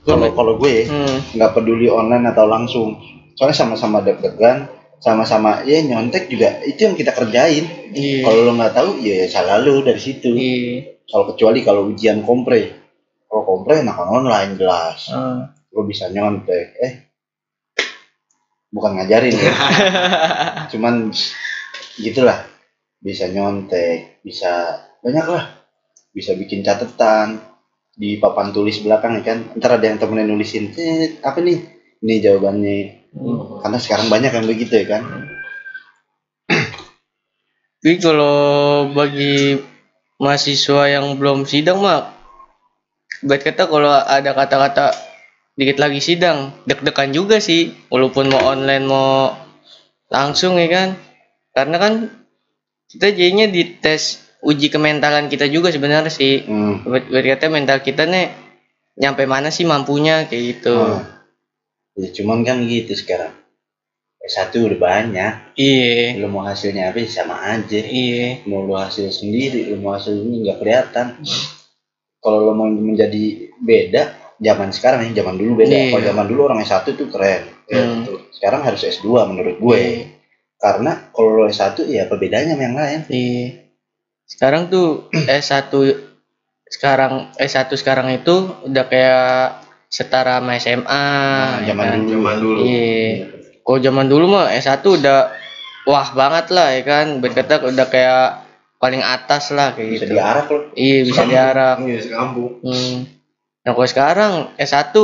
kalau 0.00 0.28
kalau 0.32 0.52
gue 0.56 0.74
hmm, 0.88 1.36
nggak 1.36 1.50
peduli 1.52 1.86
online 1.86 2.24
atau 2.26 2.48
langsung 2.48 2.96
soalnya 3.36 3.52
sama-sama 3.52 4.00
deg-degan 4.00 4.70
sama-sama 5.00 5.64
ya 5.64 5.80
nyontek 5.80 6.28
juga 6.28 6.60
itu 6.62 6.84
yang 6.84 6.94
kita 6.94 7.16
kerjain. 7.16 7.64
Iya. 7.90 8.22
kalau 8.22 8.40
lo 8.46 8.52
nggak 8.54 8.74
tahu 8.76 8.90
ya 9.00 9.26
salah 9.26 9.58
lo 9.58 9.80
dari 9.80 9.98
situ. 9.98 10.30
Iya. 10.36 11.00
kalau 11.10 11.34
kecuali 11.34 11.64
kalau 11.64 11.88
ujian 11.90 12.22
kompre. 12.22 12.78
Kalau 13.26 13.42
kompre 13.48 13.80
enakan 13.80 14.22
online 14.22 14.60
jelas. 14.60 15.08
Ah. 15.10 15.56
lo 15.72 15.86
bisa 15.88 16.12
nyontek. 16.12 16.66
Eh 16.78 16.92
bukan 18.70 19.00
ngajarin 19.00 19.34
ya. 19.34 19.52
Cuman 20.76 21.10
gitulah. 21.98 22.46
Bisa 23.00 23.32
nyontek 23.32 24.20
bisa 24.20 24.84
banyak 25.00 25.26
lah. 25.26 25.44
Bisa 26.12 26.36
bikin 26.36 26.60
catatan 26.60 27.40
di 27.96 28.20
papan 28.20 28.52
tulis 28.52 28.84
belakang 28.84 29.16
ya 29.20 29.22
kan? 29.24 29.38
Ntar 29.56 29.80
ada 29.80 29.86
yang 29.88 29.96
temennya 29.96 30.28
nulisin 30.28 30.76
"Eh, 30.76 31.16
apa 31.24 31.40
nih? 31.40 31.58
Ini 32.04 32.14
jawabannya 32.20 32.99
Hmm. 33.10 33.58
karena 33.60 33.78
sekarang 33.82 34.06
banyak 34.06 34.30
yang 34.30 34.46
begitu 34.46 34.86
ya 34.86 34.86
kan 34.98 35.02
Tapi 37.80 37.96
kalau 37.96 38.92
bagi 38.92 39.56
mahasiswa 40.20 40.84
yang 40.84 41.16
belum 41.16 41.48
sidang 41.48 41.80
mah, 41.80 42.12
baik 43.24 43.40
kata 43.40 43.72
kalau 43.72 43.88
ada 43.88 44.36
kata-kata 44.36 44.92
dikit 45.56 45.80
lagi 45.80 46.04
sidang, 46.04 46.52
deg-degan 46.68 47.08
juga 47.16 47.40
sih, 47.40 47.72
walaupun 47.88 48.28
mau 48.28 48.52
online 48.52 48.84
mau 48.84 49.32
langsung 50.12 50.60
ya 50.60 50.68
kan, 50.68 50.88
karena 51.56 51.76
kan 51.80 51.92
kita 52.92 53.16
jadinya 53.16 53.48
dites 53.48 54.28
uji 54.44 54.68
kementalan 54.68 55.32
kita 55.32 55.48
juga 55.48 55.72
sebenarnya 55.72 56.12
sih. 56.12 56.44
hmm. 56.44 56.84
Kata 56.84 57.48
mental 57.48 57.80
kita 57.80 58.04
nih 58.04 58.28
nyampe 59.00 59.24
mana 59.24 59.48
sih 59.48 59.64
mampunya 59.64 60.28
kayak 60.28 60.44
gitu. 60.60 60.76
Oh. 60.76 61.00
Ya 62.00 62.08
cuman 62.10 62.40
kan 62.42 62.64
gitu 62.64 62.96
sekarang 62.96 63.36
S1 64.20 64.52
udah 64.52 64.78
banyak 64.78 65.32
Iya, 65.56 66.16
lo 66.16 66.28
mau 66.28 66.44
hasilnya 66.44 66.88
apa 66.88 67.00
ya 67.00 67.08
sama 67.08 67.36
aja 67.42 67.80
iya, 67.80 68.40
mau 68.44 68.60
lo 68.62 68.76
hasil 68.76 69.08
sendiri 69.08 69.68
lo 69.68 69.76
mau 69.76 69.92
hasil 69.92 70.12
ini 70.14 70.44
nggak 70.44 70.58
kelihatan 70.58 71.06
kalau 72.18 72.38
lo 72.42 72.52
mau 72.52 72.68
menjadi 72.68 73.24
beda 73.56 74.02
zaman 74.36 74.72
sekarang 74.72 75.08
ya 75.08 75.20
zaman 75.20 75.36
dulu 75.36 75.60
beda 75.60 75.72
Iya. 75.72 75.88
kalau 75.90 76.04
zaman 76.04 76.26
dulu 76.26 76.40
orang 76.46 76.60
S1 76.60 76.84
tuh 76.90 77.08
keren 77.08 77.42
ya, 77.66 77.80
Hmm. 77.80 78.04
betul. 78.04 78.18
sekarang 78.30 78.60
harus 78.62 78.80
S2 78.82 79.06
menurut 79.26 79.56
gue 79.56 79.78
Iya. 79.78 80.04
karena 80.56 80.92
kalau 81.10 81.30
lo 81.34 81.44
S1 81.46 81.76
ya 81.86 82.04
apa 82.04 82.16
bedanya 82.16 82.52
sama 82.52 82.62
yang 82.62 82.76
lain 82.76 83.00
Iya. 83.08 83.46
Sekarang 84.24 84.68
tuh 84.68 85.08
S1 85.42 85.72
sekarang 86.68 87.34
S1 87.34 87.66
sekarang 87.74 88.14
itu 88.14 88.36
udah 88.62 88.84
kayak 88.86 89.64
setara 89.90 90.38
sama 90.38 90.54
SMA. 90.56 90.86
Nah, 90.86 91.66
ya 91.66 91.74
kan? 91.74 91.98
dulu 92.06 92.14
Zaman 92.14 92.36
dulu. 92.38 92.58
Iya. 92.62 93.26
Kalau 93.66 93.78
zaman 93.82 94.06
dulu 94.06 94.24
mah 94.30 94.46
S1 94.54 94.80
udah 94.86 95.18
wah 95.84 96.08
banget 96.14 96.46
lah 96.54 96.68
ya 96.78 96.82
kan. 96.86 97.06
Berkata 97.18 97.58
udah 97.58 97.86
kayak 97.90 98.26
paling 98.80 99.02
atas 99.04 99.50
lah 99.52 99.74
kayak 99.76 99.90
bisa 99.92 100.04
gitu. 100.08 100.14
diarak 100.16 100.46
lo 100.48 100.58
Iya, 100.78 100.98
bisa 101.04 101.22
diarak. 101.26 101.76
Iya, 101.84 101.98
sekampung. 102.06 102.62
Hmm. 102.62 102.96
Nah, 103.66 103.70
kalau 103.76 103.88
sekarang 103.90 104.32
S1 104.56 104.94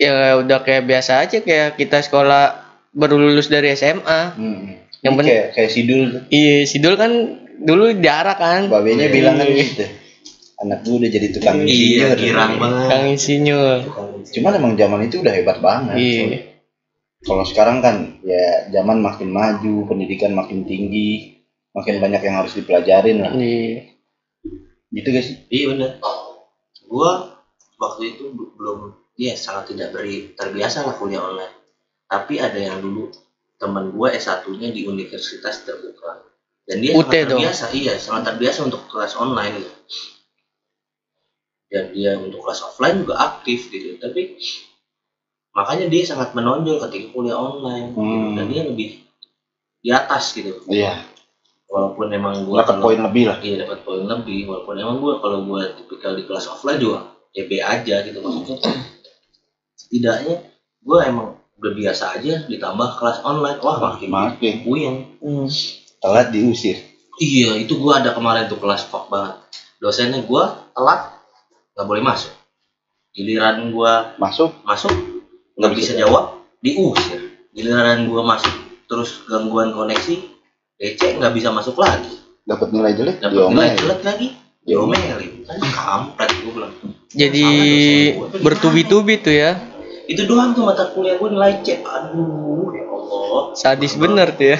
ya 0.00 0.38
udah 0.40 0.58
kayak 0.62 0.84
biasa 0.86 1.26
aja 1.26 1.40
kayak 1.42 1.80
kita 1.80 2.04
sekolah 2.04 2.60
baru 2.92 3.16
lulus 3.16 3.48
dari 3.48 3.72
SMA. 3.72 4.36
hmm. 4.36 4.64
Yang 5.00 5.12
penting 5.16 5.32
kayak 5.32 5.48
kayak 5.56 5.70
sidul 5.72 6.00
iya, 6.28 6.56
Sidul 6.68 6.94
kan 7.00 7.12
dulu 7.56 7.96
diarak 7.96 8.36
kan. 8.36 8.68
babenya 8.68 9.08
Iya. 9.08 9.14
bilang 9.16 9.36
kan 9.40 9.48
gitu 9.48 9.84
anak 10.60 10.78
gue 10.82 10.94
udah 10.94 11.10
jadi 11.10 11.28
tukang 11.30 11.56
Iya, 11.60 11.66
insinyur 11.66 12.16
girang 12.16 12.52
banget. 12.56 12.86
Kang 12.86 13.04
insinyur. 13.08 13.78
cuman 14.30 14.52
emang 14.54 14.72
zaman 14.74 15.00
itu 15.02 15.16
udah 15.18 15.32
hebat 15.32 15.58
banget 15.58 15.96
Iya. 15.96 16.24
kalau 17.20 17.42
sekarang 17.42 17.80
kan 17.80 17.96
ya 18.20 18.68
zaman 18.70 19.00
makin 19.00 19.28
maju 19.28 19.84
pendidikan 19.84 20.32
makin 20.32 20.62
tinggi 20.62 21.40
makin 21.70 21.96
banyak 21.98 22.20
yang 22.20 22.36
harus 22.36 22.52
dipelajarin 22.52 23.18
lah 23.18 23.32
Iya. 23.32 23.96
gitu 24.90 25.08
guys 25.08 25.28
Iya 25.46 25.64
bener. 25.70 25.90
Gua 26.84 27.38
waktu 27.76 28.02
itu 28.10 28.28
be- 28.28 28.52
belum, 28.52 28.78
ya 29.14 29.32
sangat 29.34 29.70
tidak 29.70 29.90
beri 29.90 30.34
terbiasa 30.34 30.82
lah 30.82 30.94
kuliah 30.94 31.22
online. 31.22 31.54
Tapi 32.04 32.36
ada 32.36 32.58
yang 32.58 32.78
dulu 32.78 33.08
teman 33.56 33.88
gua 33.90 34.10
S1-nya 34.10 34.68
di 34.68 34.84
universitas 34.84 35.62
terbuka. 35.62 36.26
Dan 36.62 36.82
dia 36.82 36.92
UT 36.92 37.06
sangat 37.06 37.24
dong. 37.24 37.38
terbiasa, 37.38 37.64
iya 37.70 37.94
sangat 37.96 38.22
terbiasa 38.28 38.60
untuk 38.64 38.84
kelas 38.86 39.14
online 39.14 39.54
gitu. 39.56 39.72
Dan 41.70 41.94
dia 41.94 42.18
untuk 42.18 42.42
kelas 42.42 42.66
offline 42.66 43.06
juga 43.06 43.14
aktif 43.16 43.70
gitu. 43.70 43.94
Tapi 43.96 44.34
makanya 45.50 45.86
dia 45.86 46.02
sangat 46.02 46.34
menonjol 46.34 46.82
ketika 46.86 47.14
kuliah 47.14 47.38
online. 47.38 47.94
gitu. 47.94 48.02
Hmm. 48.02 48.34
Dan 48.34 48.44
dia 48.50 48.62
lebih 48.66 48.90
di 49.80 49.88
atas 49.88 50.34
gitu. 50.36 50.60
iya 50.68 51.00
Walaupun 51.70 52.10
emang 52.10 52.42
gua 52.44 52.66
dapat 52.66 52.82
poin 52.82 52.98
lebih 52.98 53.30
lah 53.30 53.38
iya 53.40 53.62
dapat 53.62 53.86
poin 53.86 54.02
lebih 54.02 54.50
walaupun 54.50 54.74
emang 54.74 54.98
gue 54.98 55.14
kalau 55.22 55.46
gue 55.46 55.62
tipikal 55.78 56.18
di 56.18 56.26
kelas 56.26 56.50
offline 56.50 56.82
juga 56.82 57.14
ya 57.30 57.46
B 57.46 57.62
aja 57.62 58.02
gitu 58.02 58.18
maksudnya 58.18 58.58
setidaknya 59.78 60.36
gue 60.82 60.98
emang 61.06 61.38
udah 61.62 61.72
biasa 61.76 62.18
aja 62.18 62.42
ditambah 62.50 62.88
kelas 62.98 63.22
online 63.22 63.62
wah 63.62 63.78
makin 63.78 64.08
makin 64.10 64.54
puyeng 64.66 64.96
Hmm. 65.22 65.46
telat 66.02 66.34
diusir 66.34 66.74
iya 67.22 67.54
itu 67.54 67.78
gue 67.78 67.92
ada 67.94 68.18
kemarin 68.18 68.50
tuh 68.50 68.58
kelas 68.58 68.90
fuck 68.90 69.06
banget 69.06 69.38
dosennya 69.78 70.26
gue 70.26 70.44
telat 70.74 71.19
nggak 71.80 71.88
boleh 71.88 72.04
masuk. 72.04 72.36
Giliran 73.16 73.72
gue 73.72 73.92
masuk? 74.20 74.52
Masuk. 74.68 74.92
Nggak 75.56 75.72
bisa 75.80 75.96
jawab 75.96 76.44
diusir. 76.60 77.40
Giliran 77.56 78.04
gue 78.04 78.20
masuk 78.20 78.52
terus 78.84 79.24
gangguan 79.24 79.72
koneksi 79.72 80.20
DC 80.76 81.16
nggak 81.16 81.32
bisa 81.32 81.48
masuk 81.56 81.80
lagi. 81.80 82.20
Dapat 82.44 82.68
nilai 82.76 82.92
jelek? 82.92 83.16
Dapat 83.24 83.48
nilai 83.48 83.80
jelek 83.80 84.00
lagi. 84.04 84.28
Diomelin. 84.60 85.48
Kan 85.48 85.56
kampret 85.72 86.28
gue 86.44 86.52
bilang. 86.52 86.74
Jadi 87.16 87.48
gua. 88.12 88.28
bertubi-tubi 88.44 89.16
tuh 89.24 89.32
ya. 89.32 89.56
itu 90.10 90.26
doang 90.26 90.52
tuh 90.52 90.68
mata 90.68 90.92
kuliah 90.92 91.16
gue 91.16 91.32
nilai 91.32 91.64
C. 91.64 91.80
Aduh 91.80 92.76
ya 92.76 92.84
Allah. 92.92 93.42
Sadis 93.56 93.96
bener 93.96 94.36
tuh 94.36 94.52
ya. 94.52 94.58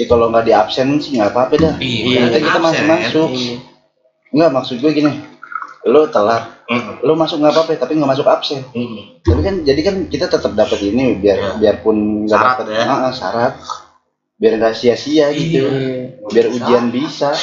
ya 0.00 0.04
kalau 0.08 0.32
nggak 0.32 0.48
di 0.48 0.52
absen 0.56 0.96
sih 1.04 1.20
nggak 1.20 1.36
apa-apa 1.36 1.54
dah. 1.60 1.74
Iya 1.76 2.32
kita 2.32 2.58
masih 2.64 2.84
masuk. 2.88 3.28
Iya. 3.28 3.56
nggak 4.32 4.50
maksud 4.56 4.80
gue 4.80 4.90
gini 4.96 5.31
lo 5.84 6.06
telat 6.08 6.62
Mm, 6.62 7.04
lo 7.04 7.12
masuk 7.14 7.36
nggak 7.36 7.52
apa-apa 7.52 7.76
tapi 7.76 8.00
nggak 8.00 8.10
masuk 8.16 8.24
absen 8.24 8.64
mm. 8.64 9.20
tapi 9.20 9.40
kan 9.44 9.54
jadi 9.60 9.80
kan 9.82 9.96
kita 10.08 10.26
tetap 10.26 10.52
dapat 10.52 10.80
ini 10.80 11.20
biar 11.20 11.36
Ya. 11.36 11.50
biarpun 11.58 12.24
nggak 12.24 12.32
Syarat 12.32 12.56
dapat 12.56 12.66
ya. 12.72 12.84
Ah, 12.86 13.12
syarat 13.12 13.52
biar 14.34 14.52
nggak 14.56 14.72
sia-sia 14.72 15.26
gitu 15.30 15.68
Iya. 15.68 16.22
biar 16.32 16.46
ujian 16.48 16.84
bisa 16.88 17.34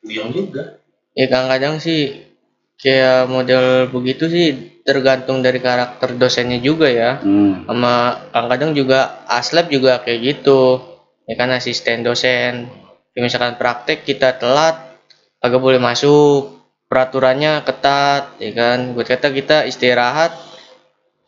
Puyeng 0.00 0.32
juga 0.32 0.80
Ya 1.12 1.26
kadang-kadang 1.26 1.76
sih 1.76 2.24
kayak 2.78 3.28
model 3.28 3.90
begitu 3.90 4.30
sih 4.30 4.46
tergantung 4.80 5.42
dari 5.42 5.58
karakter 5.58 6.16
dosennya 6.16 6.58
juga 6.58 6.88
ya. 6.88 7.18
hmm. 7.20 7.66
Sama 7.66 7.92
kadang-kadang 8.32 8.72
juga 8.72 8.98
aslab 9.26 9.68
juga 9.68 10.00
kayak 10.00 10.20
gitu. 10.24 10.80
Ya 11.26 11.34
kan 11.34 11.50
asisten 11.50 12.00
dosen. 12.00 12.70
Kayak 13.12 13.22
misalkan 13.26 13.54
praktek 13.58 14.06
kita 14.06 14.38
telat 14.38 14.96
agak 15.38 15.60
boleh 15.60 15.76
masuk. 15.76 16.59
Peraturannya 16.90 17.62
ketat 17.62 18.34
ya 18.42 18.50
kan. 18.50 18.98
Buat 18.98 19.06
kata 19.14 19.30
kita 19.30 19.62
istirahat 19.70 20.34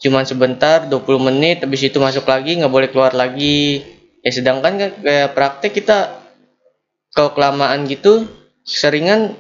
cuman 0.02 0.26
sebentar 0.26 0.82
20 0.90 0.98
menit 1.30 1.62
habis 1.62 1.86
itu 1.86 2.02
masuk 2.02 2.26
lagi 2.26 2.58
nggak 2.58 2.72
boleh 2.74 2.90
keluar 2.90 3.14
lagi. 3.14 3.86
Ya 4.26 4.34
sedangkan 4.34 4.74
kan 4.74 4.90
kayak 4.98 5.38
praktek 5.38 5.70
kita 5.70 6.18
kalau 7.14 7.30
kelamaan 7.30 7.86
gitu 7.86 8.26
seringan 8.66 9.38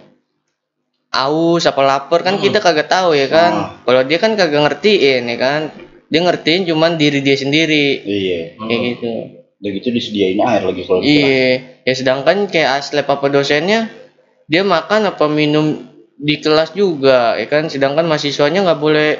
aus 1.10 1.66
apa 1.66 1.82
lapar 1.82 2.22
kan 2.22 2.38
Hmm. 2.38 2.44
kita 2.46 2.62
kagak 2.62 2.86
tahu 2.86 3.18
ya 3.18 3.26
kan. 3.26 3.52
Oh. 3.52 3.90
Kalau 3.90 4.06
dia 4.06 4.22
kan 4.22 4.38
kagak 4.38 4.62
ngertiin 4.62 5.26
ya 5.26 5.36
kan. 5.42 5.60
Dia 6.06 6.20
ngertiin 6.22 6.70
cuman 6.70 7.00
diri 7.00 7.18
dia 7.18 7.34
sendiri 7.34 8.04
iya 8.06 8.54
kayak 8.62 8.80
gitu. 8.94 9.10
udah 9.62 9.70
gitu 9.78 9.88
disediain 9.94 10.38
air 10.42 10.62
lagi 10.66 10.82
kalau 10.86 10.98
kelas. 11.00 11.10
Iya, 11.10 11.46
ya 11.86 11.92
sedangkan 11.94 12.50
kayak 12.50 12.82
aslep 12.82 13.06
apa 13.06 13.26
dosennya 13.30 13.90
dia 14.50 14.62
makan 14.66 15.06
apa 15.08 15.24
minum 15.30 15.91
di 16.22 16.38
kelas 16.38 16.70
juga 16.72 17.34
ya 17.34 17.50
kan? 17.50 17.66
Sedangkan 17.66 18.06
mahasiswanya 18.06 18.62
nggak 18.62 18.78
boleh 18.80 19.18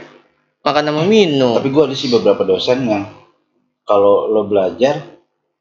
makan 0.63 0.87
sama 0.87 1.03
minum. 1.03 1.59
tapi 1.59 1.75
gue 1.75 1.83
ada 1.91 1.97
sih 1.99 2.07
beberapa 2.07 2.47
dosen 2.47 2.87
yang 2.87 3.11
kalau 3.83 4.31
lo 4.31 4.47
belajar 4.47 5.03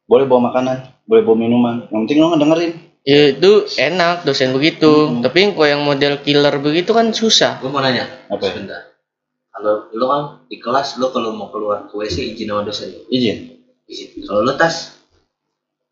boleh 0.06 0.30
bawa 0.30 0.54
makanan 0.54 0.77
boleh 1.10 1.25
bawa 1.25 1.38
minuman. 1.41 1.75
Yang 1.89 1.99
penting 2.06 2.17
lo 2.21 2.27
ngedengerin. 2.32 2.73
Ya 3.01 3.34
itu 3.34 3.65
enak 3.82 4.30
dosen 4.30 4.54
begitu, 4.54 5.10
Hmm. 5.10 5.25
tapi 5.25 5.49
kalau 5.58 5.65
yang 5.65 5.82
model 5.82 6.21
killer 6.21 6.54
begitu 6.62 6.93
kan 6.93 7.10
susah. 7.10 7.58
gue 7.58 7.73
mau 7.73 7.82
nanya 7.82 8.06
apa? 8.30 8.45
ya? 8.45 8.54
sebentar. 8.54 8.82
Kalau 9.49 9.89
lo 9.89 10.06
kan 10.06 10.21
di 10.45 10.62
kelas 10.62 11.01
lo 11.01 11.10
kalau 11.10 11.34
mau 11.34 11.49
keluar 11.49 11.89
ke 11.89 11.97
WC 11.97 12.38
izin 12.38 12.54
sama 12.54 12.62
dosen 12.62 12.93
izin. 13.10 13.58
Izin. 13.89 14.21
Kalau 14.21 14.45
lo 14.45 14.54
tas 14.54 15.01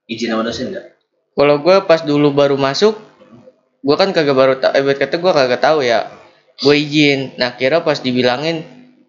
izin 0.05 0.29
sama 0.29 0.45
dosen 0.45 0.69
enggak 0.69 0.85
Kalau 1.33 1.55
gue 1.65 1.75
pas 1.89 2.05
dulu 2.05 2.29
baru 2.29 2.61
masuk, 2.61 2.93
gue 3.79 3.95
kan 3.95 4.09
kagak 4.11 4.35
baru 4.35 4.53
tak, 4.59 4.75
eh, 4.75 4.83
kata 4.83 5.15
gue 5.19 5.31
kagak 5.31 5.61
tahu 5.63 5.83
ya. 5.83 6.07
Gue 6.59 6.75
izin. 6.75 7.39
Nah 7.39 7.55
kira 7.55 7.79
pas 7.83 7.99
dibilangin 7.99 8.63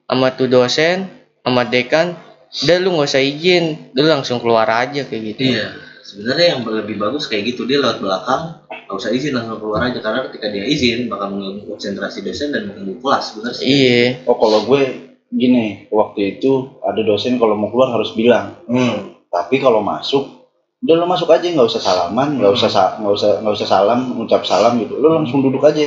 sama 0.06 0.34
tuh 0.34 0.46
dosen, 0.46 1.10
sama 1.42 1.66
dekan, 1.66 2.14
udah 2.50 2.76
lu 2.82 2.88
nggak 2.98 3.08
usah 3.14 3.22
izin 3.22 3.94
lu 3.94 4.10
langsung 4.10 4.42
keluar 4.42 4.66
aja 4.66 5.06
kayak 5.06 5.22
gitu 5.34 5.54
Iya. 5.54 5.70
Sebenarnya 6.02 6.58
yang 6.58 6.66
lebih 6.66 6.98
bagus 6.98 7.30
kayak 7.30 7.54
gitu 7.54 7.70
dia 7.70 7.78
lewat 7.78 8.02
belakang, 8.02 8.58
nggak 8.66 8.98
usah 8.98 9.14
izin 9.14 9.38
langsung 9.38 9.62
keluar 9.62 9.86
aja 9.86 10.02
karena 10.02 10.26
ketika 10.26 10.50
dia 10.50 10.66
izin 10.66 11.06
bakal 11.06 11.30
mengganggu 11.30 11.70
konsentrasi 11.70 12.26
dosen 12.26 12.50
dan 12.50 12.66
mengganggu 12.66 12.98
kelas 12.98 13.24
sebenarnya 13.30 13.58
sih. 13.62 13.66
iya 13.70 14.02
Oh 14.26 14.34
kalau 14.34 14.66
gue 14.66 14.82
gini, 15.30 15.86
waktu 15.94 16.38
itu 16.38 16.82
ada 16.82 16.98
dosen 17.06 17.38
kalau 17.38 17.54
mau 17.54 17.70
keluar 17.70 17.94
harus 17.94 18.10
bilang. 18.18 18.58
Hmm. 18.66 19.14
Tapi 19.30 19.62
kalau 19.62 19.78
masuk, 19.78 20.39
udah 20.80 20.94
lo 20.96 21.04
masuk 21.04 21.28
aja 21.28 21.44
nggak 21.44 21.66
usah 21.66 21.78
salaman, 21.78 22.36
nggak 22.36 22.52
usah 22.52 22.68
sa- 22.68 22.94
nggak 22.96 23.12
usah 23.12 23.30
nggak 23.38 23.54
usah 23.54 23.68
salam, 23.68 24.00
ngucap 24.14 24.42
salam 24.42 24.78
gitu. 24.78 24.96
Lo 24.96 25.12
langsung 25.14 25.40
duduk 25.40 25.60
aja. 25.62 25.84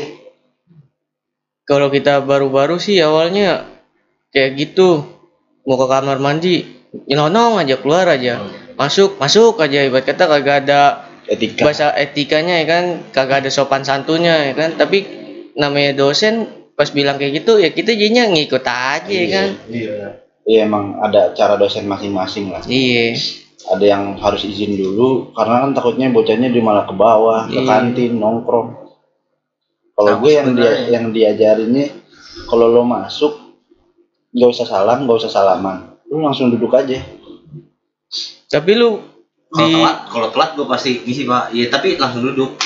kalau 1.63 1.88
kita 1.88 2.19
baru-baru 2.21 2.75
sih 2.75 2.99
awalnya 2.99 3.63
kayak 4.29 4.51
gitu 4.60 4.99
mau 5.63 5.77
ke 5.77 5.88
kamar 5.88 6.19
mandi 6.19 6.67
nyelonong 7.08 7.56
aja 7.58 7.79
keluar 7.79 8.03
aja 8.06 8.43
masuk 8.75 9.15
masuk 9.15 9.56
aja 9.58 9.79
ibarat 9.82 10.03
kata 10.03 10.27
kagak 10.27 10.58
ada 10.62 10.82
Etika. 11.23 11.63
bahasa 11.63 11.95
etikanya 11.95 12.60
ya 12.60 12.65
kan 12.67 12.84
kagak 13.10 13.38
ada 13.39 13.49
sopan 13.49 13.82
santunnya 13.82 14.43
ya 14.43 14.53
kan 14.53 14.75
tapi 14.75 15.08
namanya 15.56 15.95
dosen 15.95 16.45
pas 16.75 16.91
bilang 16.91 17.15
kayak 17.15 17.39
gitu 17.39 17.56
ya 17.56 17.71
kita 17.71 17.95
jadinya 17.95 18.27
ngikut 18.27 18.60
aja 18.62 19.08
ya 19.08 19.27
kan 19.32 19.47
Iya. 19.65 19.95
Iya 20.43 20.67
emang 20.67 20.99
ada 20.99 21.32
cara 21.32 21.56
dosen 21.56 21.88
masing-masing 21.88 22.51
lah. 22.51 22.60
iya 22.67 23.15
Ada 23.63 23.86
yang 23.86 24.04
harus 24.17 24.43
izin 24.43 24.76
dulu 24.76 25.32
karena 25.32 25.63
kan 25.63 25.71
takutnya 25.71 26.12
bocahnya 26.12 26.52
dia 26.52 26.60
malah 26.60 26.84
ke 26.84 26.91
bawah, 26.91 27.47
ke 27.47 27.56
Iya. 27.56 27.63
kantin, 27.63 28.12
nongkrong. 28.17 28.69
Kalau 29.93 30.13
gue 30.19 30.32
yang 30.32 30.52
dia 30.52 30.71
yang 30.89 31.06
diajarinnya 31.10 31.86
kalau 32.45 32.67
lo 32.67 32.84
masuk 32.84 33.56
nggak 34.30 34.49
usah 34.49 34.65
salam, 34.65 35.06
nggak 35.06 35.17
usah 35.17 35.32
salaman. 35.32 35.95
Lo 36.06 36.19
langsung 36.19 36.49
duduk 36.49 36.73
aja. 36.73 36.99
tapi 38.45 38.71
lu 38.73 39.02
Kalau 39.49 39.63
di 39.63 39.73
telat, 39.76 39.97
kalau 40.10 40.28
telat 40.30 40.49
gue 40.54 40.65
pasti 40.65 40.91
ngisi 40.99 41.23
pak. 41.23 41.49
Iya 41.49 41.69
tapi 41.69 41.95
langsung 41.95 42.21
duduk. 42.23 42.58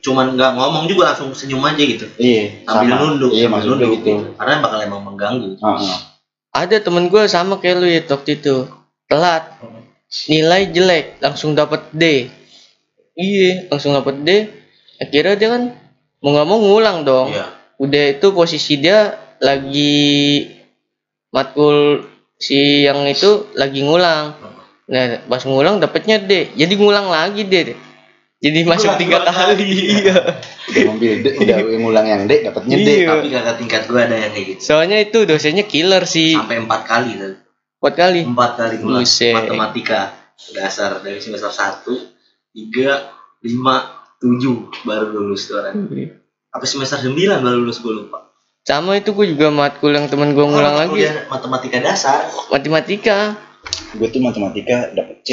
Cuman 0.00 0.32
nggak 0.32 0.50
ngomong 0.52 0.84
juga 0.86 1.12
langsung 1.12 1.30
senyum 1.30 1.62
aja 1.62 1.78
gitu. 1.78 2.08
Iya, 2.16 2.66
Sambil 2.66 2.90
sama. 2.90 3.02
nunduk, 3.06 3.30
Iya, 3.30 3.46
sambil 3.46 3.64
nunduk 3.68 3.90
gitu. 3.94 4.12
Karena 4.34 4.54
bakal 4.58 4.78
emang 4.82 5.02
mengganggu. 5.04 5.54
Heeh. 5.54 5.96
ada 6.52 6.76
temen 6.76 7.08
gue 7.08 7.22
sama 7.26 7.56
kayak 7.56 7.76
lu 7.78 7.86
ya 7.86 8.00
waktu 8.02 8.36
itu 8.36 8.68
telat 9.06 9.56
nilai 10.28 10.68
jelek 10.68 11.24
langsung 11.24 11.56
dapat 11.56 11.88
D. 11.92 12.28
Iya 13.16 13.72
langsung 13.72 13.96
dapat 13.96 14.20
D. 14.20 14.30
Akhirnya 15.00 15.34
dia 15.34 15.48
kan 15.48 15.62
mau 16.20 16.30
nggak 16.36 16.48
mau 16.48 16.58
ngulang 16.60 16.98
dong. 17.02 17.32
Iya. 17.32 17.60
udah 17.82 18.04
itu 18.14 18.30
posisi 18.30 18.78
dia 18.78 19.10
lagi 19.42 20.46
matkul 21.34 22.06
si 22.38 22.86
yang 22.86 23.02
itu 23.08 23.50
lagi 23.58 23.82
ngulang. 23.82 24.38
Nah 24.86 25.24
pas 25.26 25.42
ngulang 25.42 25.80
dapatnya 25.80 26.20
D. 26.22 26.54
Jadi 26.54 26.74
ngulang 26.76 27.08
lagi 27.10 27.42
D. 27.48 27.74
Jadi 28.42 28.58
masuk 28.66 28.98
tiga 28.98 29.22
kali. 29.22 30.02
iya. 30.02 30.18
Udah 30.66 30.82
mobil 30.90 31.22
D, 31.22 31.26
udah 31.38 31.56
ngulang 31.78 32.06
yang 32.10 32.22
D, 32.26 32.42
dapatnya 32.42 32.74
D. 32.74 32.88
Iya. 33.06 33.08
Tapi 33.14 33.28
kakak 33.30 33.56
tingkat 33.62 33.82
gue 33.86 34.00
ada 34.02 34.16
yang 34.18 34.32
kayak 34.34 34.46
gitu. 34.50 34.60
soalnya 34.66 34.98
itu 34.98 35.18
dosennya 35.22 35.64
killer 35.70 36.02
sih. 36.10 36.34
Sampai 36.34 36.58
empat 36.58 36.82
kali 36.82 37.10
tuh. 37.22 37.38
Empat 37.82 37.98
kali 37.98 38.22
Empat 38.22 38.50
kali 38.54 38.74
ngulang 38.78 39.02
matematika 39.02 40.14
dasar 40.54 41.02
dari 41.02 41.18
semester 41.18 41.50
satu, 41.50 41.98
tiga, 42.54 43.10
lima, 43.42 44.06
tujuh 44.22 44.70
baru 44.86 45.10
lulus 45.10 45.50
tuh 45.50 45.58
orang. 45.58 45.90
Apa 46.54 46.62
semester 46.62 47.02
sembilan 47.02 47.42
baru 47.42 47.58
lulus 47.58 47.82
gue 47.82 47.90
lupa. 47.90 48.30
sama 48.62 48.94
itu 48.94 49.10
gue 49.10 49.34
juga 49.34 49.50
matkul 49.50 49.90
yang 49.90 50.06
temen 50.06 50.30
gue 50.30 50.46
ngulang 50.46 50.78
Oh, 50.78 50.94
lagi 50.94 51.10
matematika 51.26 51.82
dasar. 51.82 52.30
matematika 52.54 53.34
Gue 53.98 54.06
tuh 54.14 54.22
matematika 54.22 54.94
dapet 54.94 55.26
C, 55.26 55.28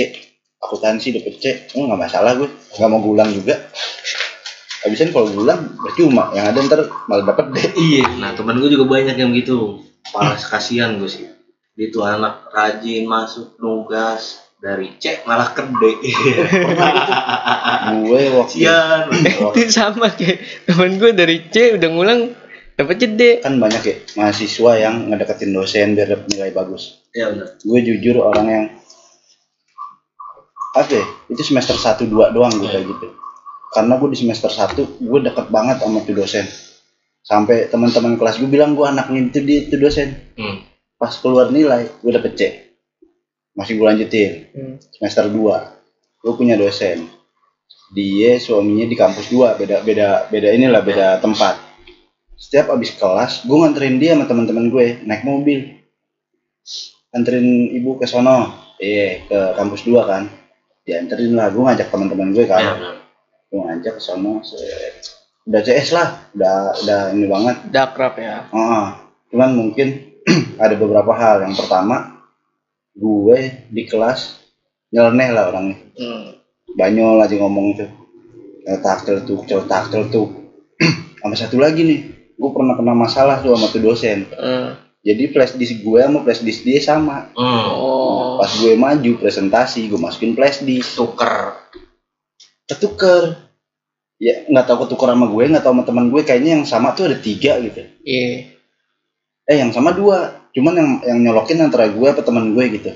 akuntansi 0.57 1.13
dapet 1.13 1.37
C. 1.37 1.45
Oh 1.77 1.85
nggak 1.85 2.01
masalah 2.09 2.33
gue, 2.33 2.49
nggak 2.49 2.89
mau 2.89 2.97
gulang 2.97 3.29
juga. 3.29 3.69
Habisan 4.81 5.13
kalau 5.13 5.29
gulang 5.29 5.77
percuma, 5.77 6.33
yang 6.33 6.49
ada 6.49 6.59
ntar 6.65 6.81
malah 7.05 7.29
dapet 7.29 7.45
D. 7.53 7.57
Iya. 7.77 8.09
Nah 8.17 8.33
temen 8.33 8.57
gue 8.57 8.73
juga 8.73 8.89
banyak 8.89 9.13
yang 9.21 9.29
gitu. 9.37 9.85
Parah 10.09 10.33
kasihan 10.33 10.97
gue 10.97 11.05
sih. 11.05 11.29
Dia 11.79 11.87
tuh 11.95 12.03
anak 12.03 12.51
rajin 12.51 13.07
masuk 13.07 13.55
nugas 13.63 14.43
dari 14.59 14.99
C 14.99 15.23
malah 15.23 15.55
ke 15.55 15.63
D. 15.63 15.83
Gue 18.03 18.21
waktu 18.35 18.55
Sian. 18.59 19.07
itu 19.55 19.71
sama 19.71 20.11
kayak 20.11 20.67
temen 20.67 20.99
gue 20.99 21.15
dari 21.15 21.47
C 21.47 21.79
udah 21.79 21.87
ngulang 21.87 22.35
dapetnya 22.75 23.07
D 23.15 23.21
kan 23.39 23.55
banyak 23.63 23.83
ya 23.87 23.95
mahasiswa 24.19 24.71
yang 24.75 25.07
ngedeketin 25.07 25.55
dosen 25.55 25.95
biar 25.95 26.11
dapet 26.11 26.27
nilai 26.35 26.51
bagus. 26.51 26.99
ya 27.15 27.31
benar. 27.31 27.55
Gue 27.63 27.79
jujur 27.79 28.27
orang 28.27 28.47
yang 28.51 28.65
apa 30.75 30.91
ya, 30.91 31.05
itu 31.31 31.41
semester 31.41 31.79
1 31.79 32.11
2 32.11 32.35
doang 32.35 32.51
gue 32.59 32.67
kayak 32.67 32.85
gitu. 32.85 33.07
Karena 33.71 33.95
gue 33.95 34.09
di 34.11 34.19
semester 34.19 34.51
1 34.51 34.99
gue 34.99 35.19
deket 35.23 35.47
banget 35.47 35.79
sama 35.79 36.03
tuh 36.03 36.13
dosen. 36.13 36.43
Sampai 37.23 37.71
teman-teman 37.71 38.19
kelas 38.19 38.43
gue 38.43 38.51
bilang 38.51 38.75
gue 38.75 38.83
anaknya 38.83 39.31
itu 39.31 39.39
dia 39.47 39.57
itu 39.65 39.79
dosen. 39.79 40.19
Hmm. 40.35 40.68
Pas 40.99 41.15
keluar 41.15 41.47
nilai 41.47 41.87
gue 42.03 42.11
dapet 42.11 42.33
C. 42.35 42.41
Masih 43.55 43.79
gue 43.79 43.87
lanjutin. 43.87 44.31
Hmm. 44.51 44.75
semester 44.91 45.31
2 45.31 45.39
gue 46.19 46.33
punya 46.35 46.59
dosen. 46.59 47.07
Dia 47.95 48.35
suaminya 48.37 48.83
di 48.83 48.99
kampus 48.99 49.31
2 49.31 49.55
beda 49.55 49.81
beda 49.87 50.27
beda 50.27 50.49
inilah 50.51 50.83
beda 50.83 51.07
tempat. 51.23 51.55
Setiap 52.35 52.75
abis 52.75 52.93
kelas 52.99 53.47
gue 53.47 53.57
nganterin 53.57 53.95
dia 53.95 54.13
sama 54.19 54.27
teman-teman 54.27 54.67
gue 54.67 54.99
naik 55.07 55.23
mobil. 55.23 55.79
Anterin 57.15 57.73
ibu 57.73 57.95
ke 57.97 58.05
sono 58.05 58.51
iya 58.77 59.23
ke 59.23 59.39
kampus 59.55 59.87
2 59.87 59.95
kan. 60.03 60.27
Dianterin 60.83 61.31
lah 61.31 61.47
gue 61.47 61.63
ngajak 61.63 61.87
teman-teman 61.87 62.35
gue 62.35 62.43
Ya 62.43 62.51
kan 62.51 62.63
benar. 62.75 62.95
gue 63.49 63.59
ngajak 63.63 63.93
ke 63.97 64.01
sono 64.03 64.43
udah 65.49 65.61
CS 65.65 65.89
lah 65.97 66.07
udah 66.35 66.55
udah 66.83 66.99
ini 67.15 67.25
banget. 67.25 67.55
Dakrab 67.73 68.13
ya? 68.19 68.45
Ah, 68.53 69.01
cuman 69.33 69.55
mungkin 69.57 70.08
ada 70.63 70.75
beberapa 70.77 71.11
hal. 71.15 71.45
Yang 71.45 71.65
pertama 71.65 72.25
gue 72.93 73.67
di 73.69 73.83
kelas 73.87 74.39
nyeleneh 74.93 75.29
lah 75.33 75.43
orangnya. 75.53 75.77
Hmm. 75.99 76.27
banyol 76.69 77.17
aja 77.19 77.35
ngomong 77.37 77.67
tuh. 77.75 77.89
Cetak 78.65 78.99
celetuk 79.07 79.41
cetak 79.49 79.89
celetuk 79.89 80.29
sama 81.19 81.35
satu 81.35 81.57
lagi 81.59 81.83
nih 81.83 81.99
gue 82.39 82.49
pernah 82.55 82.79
kena 82.79 82.95
masalah 82.95 83.43
tuh 83.43 83.57
sama 83.57 83.67
tuh 83.73 83.81
dosen. 83.83 84.29
Hmm. 84.31 84.77
jadi 84.99 85.31
flash 85.31 85.55
disk 85.55 85.79
gue 85.79 85.99
sama 85.99 86.23
flash 86.23 86.43
disk 86.45 86.61
dia 86.63 86.79
sama. 86.79 87.33
Hmm. 87.33 87.67
oh. 87.73 88.37
Pas 88.39 88.51
gue 88.55 88.73
maju 88.77 89.11
presentasi 89.19 89.89
gue 89.89 89.99
masukin 89.99 90.37
flash 90.37 90.61
disk. 90.63 90.95
Tuker. 90.95 91.57
ketuker. 92.69 93.49
Ya 94.19 94.45
nggak 94.45 94.67
tahu 94.67 94.85
ketuker 94.85 95.09
sama 95.15 95.25
gue 95.31 95.43
nggak 95.49 95.63
tahu 95.65 95.73
sama 95.73 95.83
teman 95.87 96.05
gue. 96.13 96.21
Kayaknya 96.21 96.51
yang 96.61 96.65
sama 96.69 96.93
tuh 96.93 97.09
ada 97.11 97.17
tiga 97.17 97.57
gitu. 97.59 97.81
Iya 98.05 98.58
eh 99.49 99.57
yang 99.57 99.73
sama 99.73 99.97
dua. 99.97 100.45
Cuman 100.53 100.73
yang 100.77 100.89
yang 101.05 101.19
nyolokin 101.25 101.57
antara 101.61 101.89
gue 101.89 102.07
apa 102.09 102.21
teman 102.21 102.53
gue 102.53 102.65
gitu. 102.77 102.93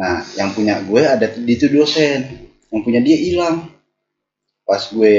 Nah 0.00 0.24
yang 0.40 0.56
punya 0.56 0.80
gue 0.80 1.02
ada 1.04 1.28
di 1.28 1.52
itu 1.52 1.68
dosen. 1.68 2.48
Yang 2.72 2.80
punya 2.80 3.00
dia 3.04 3.16
hilang. 3.20 3.68
Pas 4.64 4.80
gue 4.88 5.16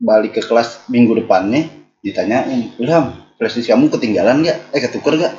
balik 0.00 0.36
ke 0.36 0.42
kelas 0.44 0.88
minggu 0.88 1.12
depannya 1.24 1.68
ditanyain 2.00 2.72
Ilham 2.80 3.12
flash 3.36 3.56
disk 3.56 3.72
kamu 3.72 3.88
ketinggalan 3.92 4.44
nggak? 4.44 4.58
Eh 4.76 4.80
ketuker 4.80 5.16
nggak? 5.16 5.34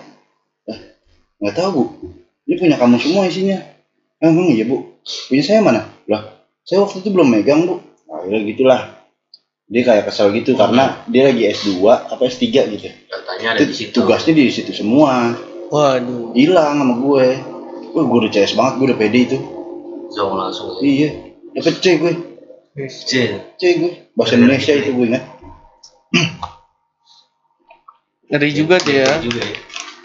Eh, 0.70 0.80
nggak 1.42 1.56
tahu 1.58 1.70
bu. 1.74 1.84
Ini 2.50 2.56
punya 2.58 2.76
kamu 2.78 2.98
semua 2.98 3.30
isinya. 3.30 3.62
"Ah, 4.22 4.30
emang 4.30 4.50
iya 4.50 4.66
bu. 4.66 4.98
Punya 5.30 5.42
saya 5.46 5.62
mana? 5.62 5.90
Lah 6.10 6.46
saya 6.66 6.82
waktu 6.86 7.02
itu 7.02 7.10
belum 7.14 7.30
megang 7.30 7.66
bu. 7.66 7.82
Nah, 8.10 8.26
ya 8.30 8.38
gitulah 8.46 9.01
dia 9.72 9.82
kayak 9.82 10.04
kesel 10.06 10.30
gitu 10.32 10.52
karena 10.54 11.00
dia 11.06 11.26
lagi 11.26 11.48
S2 11.48 11.80
apa 11.88 12.20
S3 12.22 12.44
gitu 12.70 12.92
Datanya 13.08 13.48
ada 13.56 13.64
di 13.64 13.72
situ. 13.72 13.96
tugasnya 13.96 14.34
di 14.34 14.48
situ 14.48 14.72
semua 14.72 15.32
waduh 15.68 16.36
hilang 16.36 16.76
sama 16.78 16.96
gue 16.98 17.26
gue 17.88 18.02
gue 18.02 18.18
udah 18.20 18.32
CS 18.32 18.54
banget 18.54 18.74
gue 18.76 18.86
udah 18.86 19.00
pede 19.00 19.20
itu 19.26 19.38
Langsung 20.12 20.36
langsung. 20.36 20.68
iya 20.82 21.10
dapet 21.50 21.76
C 21.78 21.86
gue 21.98 22.14
Cil. 23.02 23.32
C 23.54 23.64
gue 23.78 23.92
bahasa 24.12 24.36
Indonesia 24.36 24.72
itu 24.74 24.92
gue 24.92 25.06
ingat 25.10 25.24
ngeri 28.30 28.50
juga 28.54 28.76
tuh 28.78 28.94
ya 28.94 29.08
Juga 29.20 29.40
ya. 29.42 29.56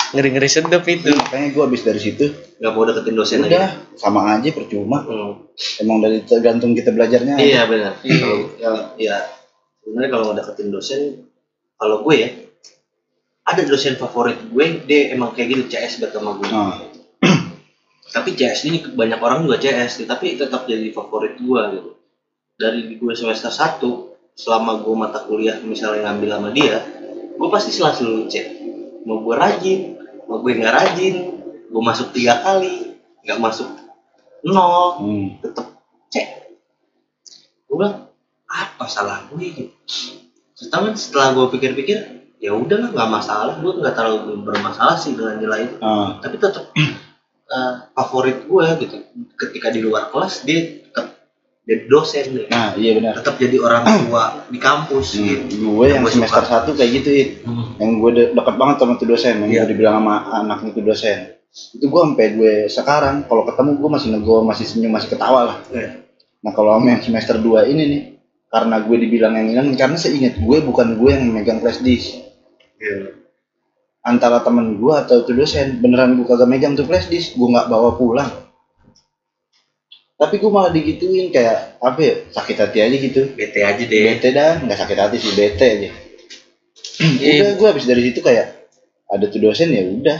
ngeri 0.08 0.28
ngeri 0.30 0.48
sedep 0.48 0.82
itu 0.84 1.10
makanya 1.12 1.46
gue 1.48 1.62
habis 1.64 1.82
dari 1.82 1.98
situ 1.98 2.26
Gak 2.56 2.72
mau 2.72 2.82
deketin 2.82 3.12
dosen 3.12 3.38
lagi. 3.40 3.52
udah 3.52 3.66
sama 3.94 4.20
aja 4.32 4.48
percuma 4.50 5.02
Hmm. 5.02 5.46
emang 5.78 5.98
dari 6.00 6.22
tergantung 6.22 6.72
kita 6.72 6.90
belajarnya 6.90 7.36
Iya 7.36 7.62
benar. 7.64 7.92
Iya. 8.00 8.16
Kalau 8.16 8.38
ya, 8.56 8.70
ya 8.96 9.16
sebenarnya 9.86 10.10
kalau 10.10 10.24
mau 10.26 10.34
deketin 10.34 10.68
dosen, 10.74 11.30
kalau 11.78 12.02
gue 12.02 12.14
ya 12.18 12.28
ada 13.46 13.62
dosen 13.62 13.94
favorit 13.94 14.42
gue, 14.50 14.66
dia 14.82 15.14
emang 15.14 15.30
kayak 15.30 15.54
gitu 15.54 15.62
CS 15.70 16.02
banget 16.02 16.18
sama 16.18 16.30
gue. 16.42 16.50
Nah, 16.50 16.74
Tapi 18.18 18.34
CS 18.34 18.66
ini 18.66 18.82
banyak 18.82 19.22
orang 19.22 19.46
juga 19.46 19.62
CS, 19.62 20.02
tapi 20.10 20.34
tetap 20.34 20.66
jadi 20.66 20.90
favorit 20.90 21.38
gue 21.38 21.60
gitu. 21.78 21.90
Dari 22.58 22.98
gue 22.98 23.12
semester 23.14 23.54
1 23.54 23.78
selama 24.34 24.82
gue 24.82 24.94
mata 24.98 25.22
kuliah 25.22 25.62
misalnya 25.62 26.10
ngambil 26.10 26.28
sama 26.34 26.48
dia, 26.50 26.82
gue 27.38 27.48
pasti 27.48 27.70
selalu 27.70 28.26
C. 28.26 28.34
Mau 29.06 29.22
gue 29.22 29.34
rajin, 29.38 29.94
mau 30.26 30.42
gue 30.42 30.50
nggak 30.50 30.74
rajin, 30.74 31.14
gue 31.70 31.82
masuk 31.82 32.10
tiga 32.10 32.40
kali 32.42 32.96
nggak 33.26 33.42
masuk 33.42 33.68
nol 34.46 35.02
Hmm. 35.02 35.26
tetep 35.42 35.66
cek 36.14 36.26
gue 37.66 37.74
bilang 37.74 38.05
apa 38.56 38.84
salah 38.86 39.28
gue 39.28 39.44
gitu 39.44 39.72
Setelah 40.52 40.92
setelah 40.94 41.28
gue 41.32 41.46
pikir-pikir 41.52 41.98
ya 42.36 42.52
udahlah 42.52 42.88
nggak 42.90 43.10
masalah 43.10 43.54
gue 43.54 43.72
nggak 43.74 43.92
terlalu 43.92 44.40
bermasalah 44.42 44.94
sih 44.94 45.12
dengan 45.12 45.36
nilai 45.36 45.66
itu 45.66 45.76
Ah, 45.78 46.16
tapi 46.18 46.36
tetap 46.36 46.72
eh, 47.46 47.72
favorit 47.92 48.42
gue 48.42 48.64
gitu 48.78 48.96
ketika 49.36 49.68
di 49.68 49.80
luar 49.80 50.08
kelas 50.08 50.42
dia 50.42 50.60
tetap 50.82 51.12
jadi 51.62 51.84
dosen 51.86 52.24
deh 52.32 52.46
nah 52.46 52.72
iya 52.74 52.94
benar. 52.94 53.12
tetap 53.14 53.36
jadi 53.36 53.56
orang 53.58 53.82
tua 54.02 54.24
di 54.46 54.58
kampus 54.58 55.06
Hmm, 55.14 55.24
gitu 55.26 55.44
gue 55.66 55.86
yang 55.86 56.00
Yang 56.00 56.12
semester 56.14 56.42
suka. 56.42 56.52
satu 56.54 56.70
kayak 56.72 56.90
gitu 56.94 57.10
it. 57.10 57.28
yang 57.76 57.90
gue 57.98 58.10
de- 58.10 58.30
deket 58.32 58.54
banget 58.54 58.76
sama 58.78 58.92
tuh 58.94 59.06
dosen 59.06 59.34
yang 59.38 59.50
Iya. 59.50 59.60
gue 59.62 59.70
dibilang 59.70 59.96
sama 59.98 60.14
anaknya 60.34 60.70
tuh 60.72 60.84
dosen 60.84 61.18
itu 61.72 61.84
gue 61.84 62.00
sampai 62.02 62.26
gue 62.32 62.52
sekarang 62.66 63.24
kalau 63.24 63.44
ketemu 63.44 63.70
gue 63.74 63.90
masih 63.90 64.08
nego 64.10 64.40
masih 64.42 64.64
senyum 64.64 64.88
masih 64.90 65.08
ketawa 65.10 65.40
lah 65.46 65.56
Iya. 65.68 66.04
nah 66.38 66.52
kalau 66.52 66.74
sama 66.74 66.86
yang 66.90 67.02
semester 67.02 67.36
2 67.36 67.64
ini 67.66 67.82
nih 67.86 68.02
karena 68.46 68.76
gue 68.82 68.96
dibilang 69.02 69.34
yang 69.34 69.48
ini 69.66 69.74
karena 69.74 69.98
seingat 69.98 70.38
gue 70.38 70.58
bukan 70.62 70.96
gue 70.96 71.10
yang 71.10 71.28
megang 71.34 71.58
flash 71.58 71.82
disk. 71.82 72.22
Iya. 72.76 73.16
antara 74.06 74.38
temen 74.38 74.78
gue 74.78 74.94
atau 74.94 75.26
tuh 75.26 75.34
dosen 75.34 75.82
beneran 75.82 76.14
gue 76.14 76.22
kagak 76.30 76.46
megang 76.46 76.78
tuh 76.78 76.86
flash 76.86 77.10
disk 77.10 77.34
gue 77.34 77.48
nggak 77.50 77.66
bawa 77.66 77.98
pulang. 77.98 78.30
Tapi 80.16 80.38
gue 80.38 80.48
malah 80.48 80.70
digituin 80.70 81.34
kayak 81.34 81.82
apa 81.82 81.98
ya 82.00 82.14
sakit 82.30 82.56
hati 82.56 82.78
aja 82.86 82.96
gitu. 83.02 83.34
Bete 83.34 83.66
aja 83.66 83.82
deh. 83.82 84.02
Bete 84.14 84.28
dah 84.30 84.62
nggak 84.62 84.78
sakit 84.78 84.98
hati 84.98 85.16
sih 85.18 85.32
bete 85.34 85.66
aja. 85.66 85.90
Iya. 86.96 87.44
udah 87.44 87.52
gue 87.60 87.68
habis 87.68 87.84
dari 87.84 88.08
situ 88.08 88.24
kayak 88.24 88.72
ada 89.10 89.24
tuh 89.28 89.40
dosen 89.42 89.74
ya 89.74 89.84
udah. 89.84 90.18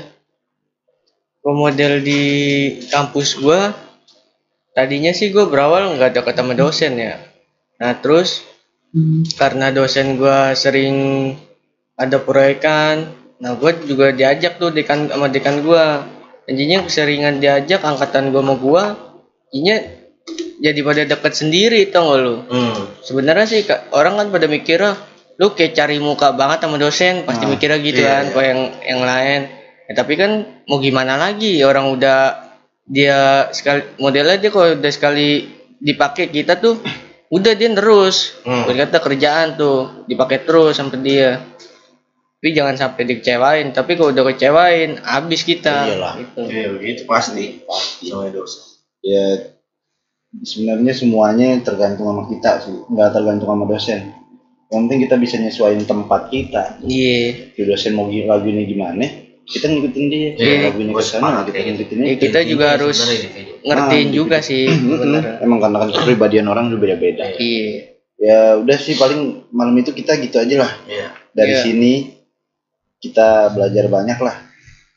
Model 1.47 2.03
di 2.03 2.23
kampus 2.91 3.39
gua 3.39 3.71
tadinya 4.75 5.15
sih 5.15 5.31
gua 5.31 5.47
berawal 5.47 5.95
nggak 5.95 6.19
deket 6.19 6.35
sama 6.35 6.59
dosen 6.59 6.99
ya 6.99 7.23
nah 7.77 7.93
terus 7.97 8.45
karena 9.37 9.69
dosen 9.73 10.17
gua 10.17 10.57
sering 10.57 10.97
ada 11.97 12.17
proyekan 12.21 13.12
nah 13.37 13.53
gua 13.57 13.77
juga 13.85 14.17
diajak 14.17 14.57
tuh 14.57 14.73
dekan 14.73 15.12
sama 15.12 15.29
dekan 15.29 15.61
gua. 15.61 16.09
Intinya 16.47 16.87
keseringan 16.87 17.43
diajak 17.43 17.83
angkatan 17.83 18.31
gua 18.31 18.41
sama 18.41 18.55
gua 18.57 18.85
intinya 19.51 19.77
jadi 20.57 20.81
pada 20.83 21.03
deket 21.05 21.33
sendiri 21.37 21.81
tau 21.93 22.17
gak 22.17 22.19
lu? 22.23 22.35
Hmm. 22.49 22.83
sebenarnya 23.05 23.47
sih 23.47 23.62
orang 23.93 24.19
kan 24.19 24.27
pada 24.33 24.47
mikirnya 24.49 24.97
lu 25.37 25.53
kayak 25.53 25.77
cari 25.77 26.01
muka 26.01 26.33
banget 26.33 26.65
sama 26.65 26.81
dosen 26.81 27.29
pasti 27.29 27.45
Nah, 27.45 27.51
mikirnya 27.53 27.79
gitu 27.85 28.01
iya, 28.01 28.25
kan 28.25 28.25
iya. 28.33 28.43
yang 28.49 28.61
yang 28.83 29.01
lain? 29.05 29.41
Ya, 29.87 29.93
tapi 29.95 30.12
kan 30.17 30.31
mau 30.67 30.81
gimana 30.81 31.21
lagi? 31.21 31.61
Orang 31.62 31.93
udah 31.93 32.49
dia 32.89 33.51
sekali 33.53 33.85
modelnya 34.01 34.41
dia 34.41 34.51
kalau 34.51 34.75
udah 34.79 34.93
sekali 34.93 35.47
dipakai 35.77 36.33
kita 36.33 36.57
tuh 36.57 36.81
udah 37.27 37.53
dia 37.59 37.71
terus 37.75 38.39
Hmm. 38.47 38.65
berkata 38.67 39.03
kerjaan 39.03 39.59
tuh. 39.59 40.07
Dipakai 40.07 40.47
terus 40.47 40.79
sampai 40.79 40.99
dia. 41.03 41.31
Tapi 42.37 42.49
jangan 42.55 42.77
sampai 42.79 43.03
dikecewain. 43.05 43.75
Tapi 43.75 43.99
kalau 43.99 44.15
udah 44.15 44.25
kecewain 44.31 45.01
habis 45.03 45.43
kita. 45.43 45.91
Iyalah. 45.91 46.12
gitu. 46.23 46.41
Iya 46.47 46.67
begitu. 46.77 47.01
Pasti. 47.05 47.65
Pasti. 47.67 48.12
Namanya 48.15 48.33
dosen 48.39 48.62
ya 49.07 49.27
sebenarnya 50.43 50.93
semuanya 50.93 51.49
tergantung 51.62 52.07
sama 52.11 52.23
kita 52.27 52.51
sih. 52.67 52.77
Nggak 52.91 53.11
tergantung 53.15 53.49
sama 53.51 53.65
dosen. 53.67 54.01
Yang 54.67 54.81
penting 54.83 54.99
kita 55.07 55.17
bisa 55.17 55.35
nyesuaiin 55.39 55.87
tempat 55.87 56.27
kita. 56.31 56.62
Iya. 56.83 57.55
Di 57.55 57.62
dosen 57.67 57.95
mau 57.95 58.11
lagunya 58.11 58.67
gimana 58.67 59.26
kita 59.47 59.67
ngikutin 59.69 60.05
dia. 60.07 60.29
Iya, 60.35 60.55
lagunya 60.69 60.93
ke 60.93 61.03
sana 61.03 61.43
kita 61.43 61.57
gitu. 61.57 61.71
ngikutin 61.73 61.97
Ya, 62.03 62.15
kita 62.19 62.39
juga 62.43 62.65
harus 62.75 62.99
gitu. 62.99 63.63
ngertiin 63.63 64.09
Ah, 64.09 64.13
juga 64.13 64.37
gitu. 64.39 64.49
sih 64.51 64.65
emang 65.41 65.59
karena 65.59 65.77
kan 65.81 65.89
kepribadian 65.93 66.47
orang 66.47 66.69
tuh 66.69 66.79
beda-beda. 66.79 67.31
Iya. 67.33 67.95
Ya 68.17 68.39
udah 68.57 68.77
sih 68.77 68.95
paling 68.95 69.47
malam 69.51 69.77
itu 69.77 69.93
kita 69.93 70.19
gitu 70.19 70.37
aja 70.37 70.57
lah. 70.59 70.73
Iya. 70.85 71.09
dari 71.31 71.53
Iya. 71.53 71.63
sini 71.63 71.93
kita 72.99 73.53
belajar 73.53 73.87
banyak 73.87 74.19
lah. 74.19 74.37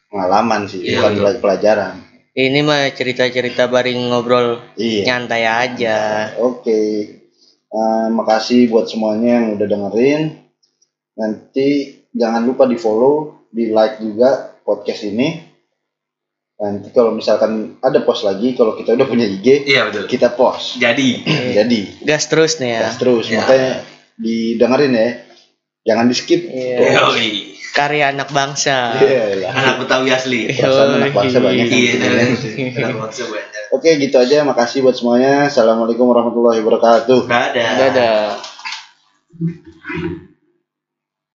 Pengalaman 0.07 0.65
sih 0.65 0.81
Iya, 0.81 0.97
bukan 0.99 1.13
bela- 1.15 1.39
pelajaran. 1.39 1.93
Ini 2.31 2.59
mah 2.61 2.89
cerita-cerita 2.89 3.67
baring 3.67 4.09
ngobrol 4.09 4.63
iya. 4.75 5.03
nyantai 5.05 5.43
aja. 5.45 5.97
Oke, 6.35 6.79
Eh, 7.69 8.07
makasih 8.09 8.65
buat 8.65 8.89
semuanya 8.89 9.37
yang 9.37 9.53
udah 9.53 9.67
dengerin. 9.67 10.41
Nanti 11.13 11.67
jangan 12.09 12.41
lupa 12.41 12.65
di 12.65 12.73
follow, 12.73 13.38
di 13.49 13.73
like 13.73 13.97
juga 13.99 14.55
podcast 14.61 15.01
ini. 15.05 15.49
Nanti 16.59 16.91
kalau 16.91 17.15
misalkan 17.15 17.79
ada 17.79 18.03
post 18.03 18.27
lagi, 18.27 18.51
kalau 18.51 18.75
kita 18.75 18.91
udah 18.91 19.07
punya 19.07 19.23
IG, 19.23 19.63
Iya 19.63 19.87
betul. 19.87 20.11
kita 20.11 20.35
post. 20.35 20.75
Jadi 20.75 21.23
Jadi, 21.57 22.03
Gas 22.03 22.27
terus 22.27 22.59
nih 22.59 22.75
ya. 22.75 22.81
gas 22.83 22.97
terus. 22.99 23.25
Ya. 23.31 23.39
Makanya 23.47 23.73
didengerin 24.19 24.91
ya. 24.91 25.09
Jangan 25.87 26.05
di 26.11 26.15
skip. 26.19 26.41
Iya. 26.51 26.99
Karya 27.69 28.11
anak 28.11 28.35
bangsa. 28.35 28.99
Iya 28.99 29.39
lah. 29.39 29.51
anak 29.55 29.75
Betawi 29.87 30.09
asli. 30.11 30.51
Perasaan 30.51 30.99
anak 30.99 31.15
bangsa 31.15 31.37
banyak 31.39 31.67
Iya, 31.71 31.91
anak 32.91 32.97
bangsa 33.07 33.23
banyak. 33.31 33.63
Oke, 33.71 33.89
gitu 33.95 34.17
aja. 34.19 34.43
Makasih 34.43 34.83
buat 34.83 34.99
semuanya. 34.99 35.47
Assalamualaikum 35.47 36.11
warahmatullahi 36.11 36.59
wabarakatuh. 36.59 37.29
Dadah. 37.29 37.69
Dadah. 37.79 38.19